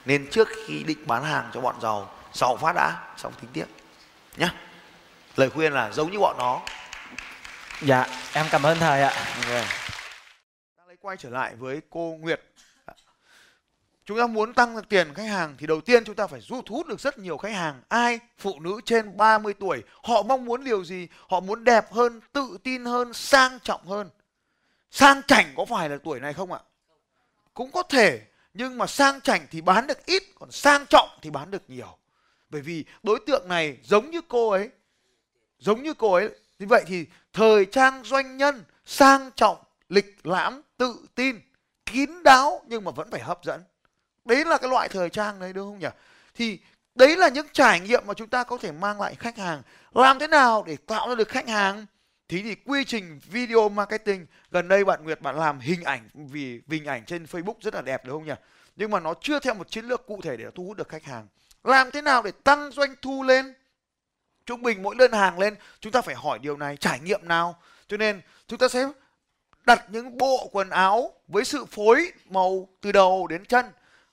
Nên 0.06 0.28
trước 0.32 0.48
khi 0.68 0.84
định 0.84 1.08
bán 1.08 1.24
hàng 1.24 1.50
cho 1.54 1.62
bọn 1.62 1.76
giàu 1.82 2.12
giàu 2.34 2.58
phát 2.58 2.74
đã 2.76 3.14
xong 3.18 3.34
tính 3.42 3.50
tiếp 3.54 3.66
nhá. 4.38 4.54
Lời 5.36 5.50
khuyên 5.50 5.74
là 5.74 5.92
giống 5.92 6.12
như 6.12 6.20
bọn 6.20 6.36
nó. 6.38 6.62
Dạ, 7.82 8.08
em 8.34 8.46
cảm 8.52 8.64
ơn 8.64 8.80
thầy 8.80 9.02
ạ. 9.02 9.14
okay. 9.44 9.66
ta 10.78 10.84
lấy 10.88 10.98
quay 11.02 11.18
trở 11.18 11.30
lại 11.30 11.56
với 11.56 11.82
cô 11.90 12.18
Nguyệt. 12.20 12.42
Chúng 14.06 14.18
ta 14.18 14.28
muốn 14.28 14.54
tăng 14.54 14.84
tiền 14.90 15.14
khách 15.14 15.28
hàng 15.28 15.56
thì 15.58 15.68
đầu 15.68 15.82
tiên 15.82 16.06
chúng 16.06 16.16
ta 16.16 16.28
phải 16.28 16.42
thu 16.50 16.62
hút 16.70 16.88
được 16.88 17.00
rất 17.00 17.18
nhiều 17.18 17.38
khách 17.38 17.54
hàng. 17.54 17.82
Ai? 17.88 18.20
Phụ 18.38 18.60
nữ 18.60 18.80
trên 18.86 19.18
30 19.18 19.54
tuổi. 19.54 19.84
Họ 20.04 20.24
mong 20.24 20.46
muốn 20.46 20.64
điều 20.64 20.84
gì? 20.84 21.08
Họ 21.30 21.40
muốn 21.40 21.64
đẹp 21.64 21.94
hơn 21.94 22.22
tự 22.34 22.58
tin 22.64 22.86
hơn 22.86 23.14
sang 23.14 23.60
trọng 23.60 23.86
hơn. 23.88 24.10
Sang 24.92 25.22
chảnh 25.28 25.54
có 25.58 25.66
phải 25.66 25.90
là 25.90 25.98
tuổi 26.04 26.20
này 26.20 26.34
không 26.34 26.52
ạ 26.52 26.60
cũng 27.56 27.72
có 27.72 27.84
thể, 27.84 28.22
nhưng 28.54 28.78
mà 28.78 28.88
sang 28.88 29.22
chảnh 29.22 29.48
thì 29.52 29.62
bán 29.62 29.88
được 29.88 30.06
ít, 30.06 30.24
còn 30.40 30.52
sang 30.52 30.86
trọng 30.86 31.10
thì 31.22 31.30
bán 31.30 31.52
được 31.52 31.62
nhiều. 31.68 31.98
Bởi 32.50 32.62
vì 32.62 32.86
đối 33.04 33.20
tượng 33.20 33.48
này 33.48 33.78
giống 33.84 34.10
như 34.10 34.22
cô 34.28 34.50
ấy, 34.50 34.70
giống 35.60 35.84
như 35.84 35.94
cô 35.94 36.14
ấy. 36.14 36.30
Như 36.60 36.66
vậy 36.70 36.84
thì 36.88 37.06
thời 37.34 37.66
trang 37.66 38.04
doanh 38.04 38.38
nhân, 38.38 38.64
sang 38.86 39.32
trọng, 39.36 39.58
lịch 39.90 40.28
lãm, 40.28 40.62
tự 40.78 40.96
tin, 41.16 41.40
kín 41.86 42.24
đáo 42.24 42.62
nhưng 42.68 42.84
mà 42.84 42.92
vẫn 42.92 43.12
phải 43.12 43.22
hấp 43.22 43.44
dẫn. 43.44 43.64
Đấy 44.26 44.46
là 44.46 44.58
cái 44.58 44.70
loại 44.70 44.90
thời 44.90 45.10
trang 45.10 45.40
đấy, 45.40 45.54
đúng 45.54 45.72
không 45.72 45.80
nhỉ? 45.80 45.88
Thì 46.36 46.60
đấy 46.96 47.18
là 47.18 47.30
những 47.30 47.48
trải 47.54 47.80
nghiệm 47.80 48.08
mà 48.08 48.14
chúng 48.14 48.28
ta 48.28 48.44
có 48.44 48.58
thể 48.58 48.72
mang 48.72 49.02
lại 49.02 49.16
khách 49.16 49.38
hàng. 49.38 49.62
Làm 49.94 50.20
thế 50.20 50.28
nào 50.28 50.64
để 50.68 50.78
tạo 50.78 51.10
ra 51.10 51.16
được 51.16 51.28
khách 51.28 51.48
hàng? 51.48 51.86
Thì 52.30 52.42
thì 52.42 52.56
quy 52.56 52.84
trình 52.84 53.20
video 53.26 53.70
marketing, 53.70 54.26
gần 54.52 54.68
đây 54.68 54.86
bạn 54.86 55.04
Nguyệt 55.04 55.22
bạn 55.22 55.36
làm 55.36 55.60
hình 55.60 55.84
ảnh, 55.84 56.10
vì 56.14 56.62
hình 56.68 56.86
ảnh 56.86 57.06
trên 57.06 57.24
Facebook 57.24 57.56
rất 57.62 57.74
là 57.76 57.82
đẹp 57.82 58.06
đúng 58.06 58.16
không 58.16 58.26
nhỉ? 58.26 58.34
Nhưng 58.76 58.92
mà 58.92 59.00
nó 59.00 59.14
chưa 59.22 59.40
theo 59.40 59.54
một 59.54 59.72
chiến 59.72 59.86
lược 59.86 60.06
cụ 60.08 60.22
thể 60.24 60.38
để 60.38 60.46
thu 60.56 60.64
hút 60.64 60.78
được 60.78 60.90
khách 60.90 61.04
hàng. 61.04 61.28
Làm 61.64 61.92
thế 61.92 62.02
nào 62.02 62.24
để 62.24 62.32
tăng 62.44 62.72
doanh 62.72 62.96
thu 63.02 63.24
lên? 63.24 63.54
Trung 64.46 64.62
bình 64.62 64.84
mỗi 64.84 64.96
đơn 64.96 65.12
hàng 65.12 65.40
lên, 65.40 65.56
chúng 65.80 65.92
ta 65.92 66.02
phải 66.02 66.16
hỏi 66.16 66.40
điều 66.40 66.58
này, 66.58 66.78
trải 66.78 67.00
nghiệm 67.00 67.28
nào? 67.28 67.60
Cho 67.88 67.98
nên, 67.98 68.22
chúng 68.48 68.60
ta 68.60 68.68
sẽ 68.68 68.88
đặt 69.66 69.86
những 69.90 70.18
bộ 70.18 70.50
quần 70.52 70.70
áo 70.70 71.14
với 71.28 71.46
sự 71.46 71.66
phối 71.66 72.12
màu 72.30 72.70
từ 72.82 72.92
đầu 72.92 73.28
đến 73.28 73.46
chân. 73.46 73.66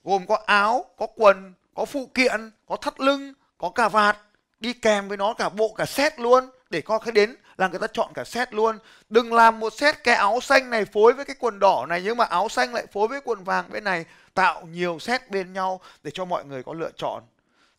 Gồm 0.04 0.26
có 0.26 0.42
áo, 0.46 0.84
có 0.96 1.06
quần, 1.16 1.54
có 1.74 1.84
phụ 1.84 2.06
kiện, 2.14 2.50
có 2.66 2.76
thắt 2.76 3.00
lưng, 3.00 3.32
có 3.58 3.70
cà 3.70 3.88
vạt 3.88 4.18
đi 4.62 4.72
kèm 4.72 5.08
với 5.08 5.16
nó 5.16 5.34
cả 5.34 5.48
bộ, 5.48 5.74
cả 5.76 5.86
set 5.86 6.20
luôn, 6.20 6.50
để 6.70 6.80
có 6.80 6.98
cái 6.98 7.12
đến 7.12 7.36
là 7.56 7.68
người 7.68 7.78
ta 7.78 7.86
chọn 7.86 8.12
cả 8.14 8.24
set 8.24 8.54
luôn. 8.54 8.78
Đừng 9.08 9.34
làm 9.34 9.60
một 9.60 9.72
set 9.72 10.04
cái 10.04 10.14
áo 10.14 10.40
xanh 10.40 10.70
này 10.70 10.84
phối 10.84 11.12
với 11.12 11.24
cái 11.24 11.36
quần 11.38 11.58
đỏ 11.58 11.86
này, 11.88 12.02
nhưng 12.04 12.16
mà 12.16 12.24
áo 12.24 12.48
xanh 12.48 12.74
lại 12.74 12.86
phối 12.92 13.08
với 13.08 13.20
quần 13.24 13.44
vàng 13.44 13.64
bên 13.72 13.84
này. 13.84 14.04
Tạo 14.34 14.66
nhiều 14.66 14.98
set 14.98 15.30
bên 15.30 15.52
nhau 15.52 15.80
để 16.02 16.10
cho 16.14 16.24
mọi 16.24 16.44
người 16.44 16.62
có 16.62 16.72
lựa 16.72 16.90
chọn. 16.96 17.22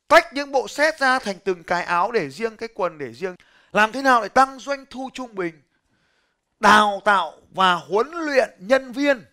Tách 0.07 0.33
những 0.33 0.51
bộ 0.51 0.67
set 0.67 0.99
ra 0.99 1.19
thành 1.19 1.39
từng 1.43 1.63
cái 1.63 1.83
áo 1.83 2.11
để 2.11 2.29
riêng 2.29 2.57
cái 2.57 2.69
quần, 2.73 2.97
để 2.97 3.13
riêng. 3.13 3.35
Làm 3.71 3.91
thế 3.91 4.01
nào 4.01 4.21
để 4.21 4.27
tăng 4.27 4.59
doanh 4.59 4.85
thu 4.89 5.09
trung 5.13 5.35
bình? 5.35 5.61
Đào 6.59 7.01
tạo 7.05 7.33
và 7.51 7.73
huấn 7.73 8.11
luyện 8.11 8.49
nhân 8.59 8.91
viên, 8.91 9.25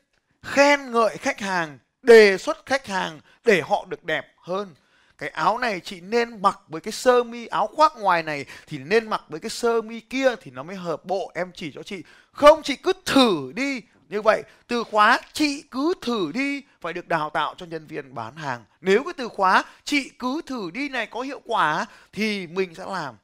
khen 0.42 0.92
ngợi 0.92 1.16
khách 1.16 1.40
hàng, 1.40 1.78
đề 2.02 2.38
xuất 2.38 2.66
khách 2.66 2.86
hàng 2.86 3.20
để 3.44 3.60
họ 3.60 3.84
được 3.88 4.04
đẹp 4.04 4.26
hơn 4.36 4.74
cái 5.20 5.28
áo 5.28 5.58
này 5.58 5.80
chị 5.80 6.00
nên 6.00 6.42
mặc 6.42 6.58
với 6.68 6.80
cái 6.80 6.92
sơ 6.92 7.22
mi 7.24 7.46
áo 7.46 7.66
khoác 7.66 7.92
ngoài 7.96 8.22
này 8.22 8.44
thì 8.66 8.78
nên 8.78 9.08
mặc 9.08 9.22
với 9.28 9.40
cái 9.40 9.50
sơ 9.50 9.82
mi 9.82 10.00
kia 10.00 10.36
thì 10.42 10.50
nó 10.50 10.62
mới 10.62 10.76
hợp 10.76 11.04
bộ. 11.04 11.32
Em 11.34 11.50
chỉ 11.54 11.72
cho 11.74 11.82
chị. 11.82 12.02
Không, 12.32 12.62
chị 12.62 12.76
cứ 12.76 12.92
thử 13.04 13.52
đi. 13.54 13.80
Như 14.08 14.22
vậy, 14.22 14.42
từ 14.66 14.84
khóa 14.84 15.18
chị 15.32 15.64
cứ 15.70 15.94
thử 16.00 16.30
đi. 16.34 16.62
Phải 16.80 16.92
được 16.92 17.08
đào 17.08 17.30
tạo 17.30 17.54
cho 17.58 17.66
nhân 17.66 17.86
viên 17.86 18.14
bán 18.14 18.36
hàng. 18.36 18.64
Nếu 18.80 19.04
cái 19.04 19.12
từ 19.16 19.28
khóa 19.28 19.64
chị 19.84 20.10
cứ 20.18 20.40
thử 20.46 20.70
đi 20.70 20.88
này 20.88 21.06
có 21.06 21.20
hiệu 21.20 21.40
quả 21.44 21.86
thì 22.12 22.46
mình 22.46 22.74
sẽ 22.74 22.84
làm. 22.88 23.14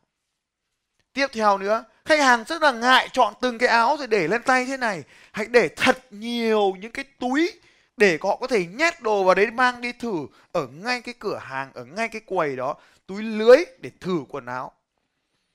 Tiếp 1.12 1.27
theo 1.33 1.59
nữa, 1.59 1.85
khách 2.05 2.20
hàng 2.20 2.44
rất 2.44 2.62
là 2.62 2.73
ngại 2.73 3.09
chọn 3.12 3.35
từng 3.40 3.59
cái 3.59 3.68
áo 3.68 3.97
rồi 3.99 4.07
để 4.07 4.29
lên 4.29 4.42
tay 4.42 4.66
thế 4.66 4.77
này. 4.77 5.03
Hãy 5.33 5.47
để 5.47 5.68
thật 5.77 5.99
nhiều 6.11 6.77
những 6.81 6.92
cái 6.92 7.05
túi 7.18 7.53
để 7.96 8.18
họ 8.22 8.37
có 8.37 8.46
thể 8.46 8.66
nhét 8.66 9.02
đồ 9.02 9.24
vào 9.24 9.35
đấy 9.35 9.50
mang 9.50 9.80
đi 9.80 9.92
thử 9.92 10.26
ở 10.52 10.66
ngay 10.66 11.00
cái 11.00 11.14
cửa 11.18 11.38
hàng, 11.42 11.70
ở 11.74 11.85
ngay 11.85 12.09
cái 12.09 12.20
quầy 12.26 12.56
đó, 12.56 12.76
túi 13.06 13.22
lưới 13.22 13.64
để 13.78 13.90
thử 14.00 14.24
quần 14.28 14.46
áo, 14.46 14.72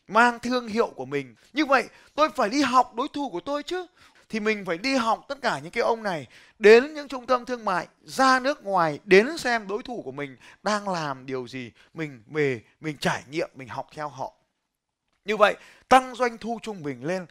mang 0.07 0.39
thương 0.39 0.67
hiệu 0.67 0.87
của 0.87 1.05
mình. 1.05 1.35
Như 1.53 1.65
vậy, 1.65 1.85
tôi 2.15 2.29
phải 2.29 2.49
đi 2.49 2.61
học 2.61 2.93
đối 2.95 3.07
thủ 3.07 3.29
của 3.29 3.39
tôi 3.39 3.63
chứ. 3.63 3.85
Thì 4.29 4.39
mình 4.39 4.65
phải 4.65 4.77
đi 4.77 4.95
học 4.95 5.25
tất 5.27 5.41
cả 5.41 5.59
những 5.59 5.71
cái 5.71 5.83
ông 5.83 6.03
này 6.03 6.27
đến 6.59 6.93
những 6.93 7.07
trung 7.07 7.25
tâm 7.25 7.45
thương 7.45 7.65
mại, 7.65 7.87
ra 8.03 8.39
nước 8.39 8.63
ngoài 8.63 8.99
đến 9.03 9.37
xem 9.37 9.67
đối 9.67 9.83
thủ 9.83 10.01
của 10.05 10.11
mình 10.11 10.37
đang 10.63 10.89
làm 10.89 11.25
điều 11.25 11.47
gì, 11.47 11.71
mình 11.93 12.23
về, 12.27 12.61
mình 12.81 12.97
trải 12.97 13.23
nghiệm, 13.29 13.49
mình 13.55 13.67
học 13.67 13.87
theo 13.93 14.09
họ. 14.09 14.33
Như 15.25 15.37
vậy, 15.37 15.55
tăng 15.89 16.15
doanh 16.15 16.37
thu 16.37 16.59
trung 16.61 16.83
bình 16.83 17.05
lên. 17.05 17.25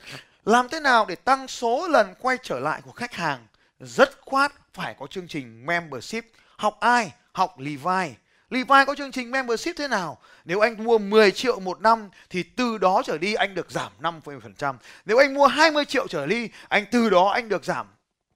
Làm 0.44 0.68
thế 0.68 0.80
nào 0.80 1.06
để 1.08 1.14
tăng 1.14 1.48
số 1.48 1.88
lần 1.88 2.14
quay 2.20 2.36
trở 2.42 2.60
lại 2.60 2.82
của 2.84 2.92
khách 2.92 3.12
hàng? 3.12 3.46
Rất 3.80 4.20
khoát 4.20 4.52
phải 4.74 4.94
có 4.98 5.06
chương 5.06 5.28
trình 5.28 5.66
membership 5.66 6.24
học 6.56 6.76
ai 6.80 7.12
học 7.32 7.58
Levi 7.58 8.14
Levi 8.50 8.84
có 8.86 8.94
chương 8.94 9.12
trình 9.12 9.30
membership 9.30 9.76
thế 9.76 9.88
nào? 9.88 10.18
Nếu 10.44 10.60
anh 10.60 10.84
mua 10.84 10.98
10 10.98 11.30
triệu 11.30 11.60
một 11.60 11.80
năm 11.80 12.08
thì 12.30 12.42
từ 12.42 12.78
đó 12.78 13.02
trở 13.04 13.18
đi 13.18 13.34
anh 13.34 13.54
được 13.54 13.70
giảm 13.70 13.92
50%. 14.00 14.74
Nếu 15.04 15.18
anh 15.18 15.34
mua 15.34 15.46
20 15.46 15.84
triệu 15.84 16.08
trở 16.08 16.26
đi, 16.26 16.48
anh 16.68 16.84
từ 16.90 17.10
đó 17.10 17.28
anh 17.28 17.48
được 17.48 17.64
giảm 17.64 17.86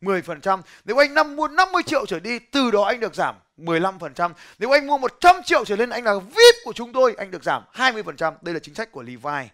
10%. 0.01 0.63
Nếu 0.85 1.03
anh 1.03 1.15
năm 1.15 1.37
mua 1.37 1.49
50 1.49 1.83
triệu 1.83 2.07
trở 2.07 2.21
đi, 2.21 2.39
từ 2.39 2.71
đó 2.71 2.83
anh 2.83 3.01
được 3.01 3.15
giảm 3.15 3.35
15%. 3.59 4.33
Nếu 4.59 4.71
anh 4.71 4.87
mua 4.87 4.99
100 4.99 5.37
triệu 5.45 5.65
trở 5.65 5.77
lên, 5.77 5.91
anh 5.91 6.05
là 6.05 6.15
VIP 6.19 6.55
của 6.65 6.73
chúng 6.73 6.93
tôi, 6.93 7.15
anh 7.19 7.31
được 7.31 7.45
giảm 7.45 7.63
20%. 7.75 8.35
Đây 8.43 8.55
là 8.55 8.61
chính 8.61 8.75
sách 8.75 8.93
của 8.93 9.03
Levi. 9.03 9.49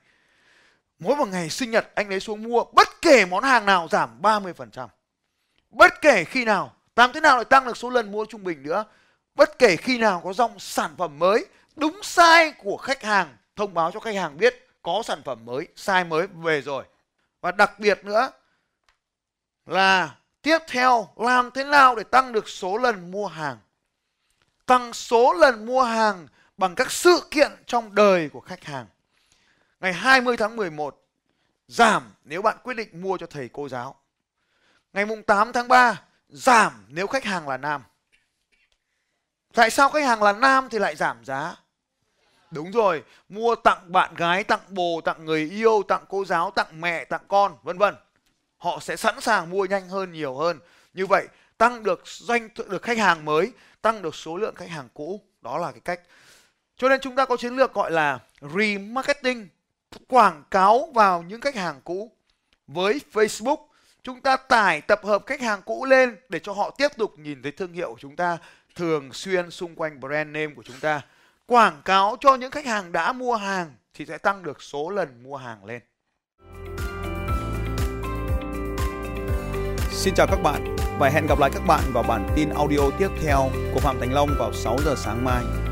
Mỗi 0.98 1.16
một 1.16 1.28
ngày 1.28 1.50
sinh 1.50 1.70
nhật 1.70 1.90
anh 1.94 2.08
lấy 2.08 2.20
xuống 2.20 2.42
mua 2.42 2.64
bất 2.72 2.88
kể 3.02 3.24
món 3.24 3.44
hàng 3.44 3.66
nào 3.66 3.88
giảm 3.90 4.22
30%. 4.22 4.88
Bất 5.70 6.00
kể 6.00 6.24
khi 6.24 6.44
nào, 6.44 6.74
làm 6.96 7.12
thế 7.12 7.20
nào 7.20 7.38
để 7.38 7.44
tăng 7.44 7.66
được 7.66 7.76
số 7.76 7.90
lần 7.90 8.12
mua 8.12 8.24
trung 8.24 8.44
bình 8.44 8.62
nữa 8.62 8.84
bất 9.40 9.58
kể 9.58 9.76
khi 9.76 9.98
nào 9.98 10.20
có 10.24 10.32
dòng 10.32 10.58
sản 10.58 10.94
phẩm 10.98 11.18
mới 11.18 11.46
đúng 11.76 12.00
sai 12.02 12.52
của 12.52 12.76
khách 12.76 13.02
hàng 13.02 13.36
thông 13.56 13.74
báo 13.74 13.90
cho 13.92 14.00
khách 14.00 14.14
hàng 14.14 14.36
biết 14.36 14.68
có 14.82 15.02
sản 15.04 15.22
phẩm 15.24 15.44
mới 15.44 15.68
sai 15.76 16.04
mới 16.04 16.26
về 16.26 16.62
rồi. 16.62 16.84
Và 17.40 17.52
đặc 17.52 17.80
biệt 17.80 18.04
nữa 18.04 18.30
là 19.66 20.16
tiếp 20.42 20.58
theo 20.68 21.08
làm 21.16 21.50
thế 21.50 21.64
nào 21.64 21.96
để 21.96 22.02
tăng 22.02 22.32
được 22.32 22.48
số 22.48 22.78
lần 22.78 23.10
mua 23.10 23.26
hàng? 23.26 23.58
Tăng 24.66 24.92
số 24.92 25.32
lần 25.32 25.66
mua 25.66 25.82
hàng 25.82 26.28
bằng 26.56 26.74
các 26.74 26.90
sự 26.90 27.28
kiện 27.30 27.52
trong 27.66 27.94
đời 27.94 28.28
của 28.28 28.40
khách 28.40 28.64
hàng. 28.64 28.86
Ngày 29.80 29.92
20 29.92 30.36
tháng 30.36 30.56
11 30.56 31.06
giảm 31.68 32.02
nếu 32.24 32.42
bạn 32.42 32.56
quyết 32.62 32.74
định 32.74 33.02
mua 33.02 33.18
cho 33.18 33.26
thầy 33.26 33.48
cô 33.52 33.68
giáo 33.68 33.96
ngày 34.92 35.06
mùng 35.06 35.22
8 35.22 35.52
tháng 35.52 35.68
3 35.68 36.02
giảm 36.28 36.84
nếu 36.88 37.06
khách 37.06 37.24
hàng 37.24 37.48
là 37.48 37.56
nam 37.56 37.82
Tại 39.54 39.70
sao 39.70 39.90
khách 39.90 40.04
hàng 40.04 40.22
là 40.22 40.32
nam 40.32 40.68
thì 40.70 40.78
lại 40.78 40.96
giảm 40.96 41.24
giá? 41.24 41.56
Đúng 42.50 42.70
rồi, 42.70 43.04
mua 43.28 43.54
tặng 43.54 43.92
bạn 43.92 44.14
gái, 44.14 44.44
tặng 44.44 44.60
bồ, 44.68 45.00
tặng 45.04 45.24
người 45.24 45.50
yêu, 45.50 45.82
tặng 45.88 46.04
cô 46.08 46.24
giáo, 46.24 46.50
tặng 46.50 46.80
mẹ, 46.80 47.04
tặng 47.04 47.24
con, 47.28 47.56
vân 47.62 47.78
vân. 47.78 47.94
Họ 48.56 48.78
sẽ 48.80 48.96
sẵn 48.96 49.20
sàng 49.20 49.50
mua 49.50 49.64
nhanh 49.64 49.88
hơn, 49.88 50.12
nhiều 50.12 50.34
hơn. 50.34 50.58
Như 50.94 51.06
vậy, 51.06 51.28
tăng 51.58 51.82
được 51.82 52.02
doanh 52.04 52.48
được 52.68 52.82
khách 52.82 52.98
hàng 52.98 53.24
mới, 53.24 53.52
tăng 53.82 54.02
được 54.02 54.14
số 54.14 54.36
lượng 54.36 54.54
khách 54.54 54.68
hàng 54.68 54.88
cũ. 54.94 55.20
Đó 55.40 55.58
là 55.58 55.72
cái 55.72 55.80
cách. 55.80 56.00
Cho 56.76 56.88
nên 56.88 57.00
chúng 57.00 57.16
ta 57.16 57.24
có 57.24 57.36
chiến 57.36 57.56
lược 57.56 57.74
gọi 57.74 57.90
là 57.90 58.18
remarketing, 58.40 59.48
quảng 60.08 60.44
cáo 60.50 60.90
vào 60.94 61.22
những 61.22 61.40
khách 61.40 61.54
hàng 61.54 61.80
cũ. 61.84 62.12
Với 62.66 63.00
Facebook, 63.12 63.66
chúng 64.02 64.20
ta 64.20 64.36
tải 64.36 64.80
tập 64.80 65.00
hợp 65.04 65.22
khách 65.26 65.40
hàng 65.40 65.62
cũ 65.66 65.84
lên 65.84 66.16
để 66.28 66.38
cho 66.38 66.52
họ 66.52 66.70
tiếp 66.78 66.88
tục 66.96 67.18
nhìn 67.18 67.42
thấy 67.42 67.52
thương 67.52 67.72
hiệu 67.72 67.90
của 67.90 67.98
chúng 68.00 68.16
ta, 68.16 68.38
thường 68.74 69.12
xuyên 69.12 69.50
xung 69.50 69.74
quanh 69.74 70.00
brand 70.00 70.30
name 70.30 70.54
của 70.56 70.62
chúng 70.62 70.80
ta 70.80 71.00
quảng 71.46 71.82
cáo 71.84 72.16
cho 72.20 72.34
những 72.34 72.50
khách 72.50 72.66
hàng 72.66 72.92
đã 72.92 73.12
mua 73.12 73.34
hàng 73.34 73.74
thì 73.94 74.06
sẽ 74.06 74.18
tăng 74.18 74.42
được 74.42 74.62
số 74.62 74.90
lần 74.90 75.22
mua 75.22 75.36
hàng 75.36 75.64
lên. 75.64 75.82
Xin 79.90 80.14
chào 80.14 80.26
các 80.26 80.42
bạn 80.42 80.76
và 80.98 81.08
hẹn 81.08 81.26
gặp 81.26 81.38
lại 81.38 81.50
các 81.54 81.62
bạn 81.66 81.80
vào 81.92 82.02
bản 82.02 82.28
tin 82.36 82.48
audio 82.48 82.90
tiếp 82.98 83.08
theo 83.22 83.50
của 83.74 83.80
Phạm 83.80 84.00
Thành 84.00 84.12
Long 84.12 84.28
vào 84.38 84.52
6 84.52 84.76
giờ 84.84 84.94
sáng 84.96 85.24
mai. 85.24 85.69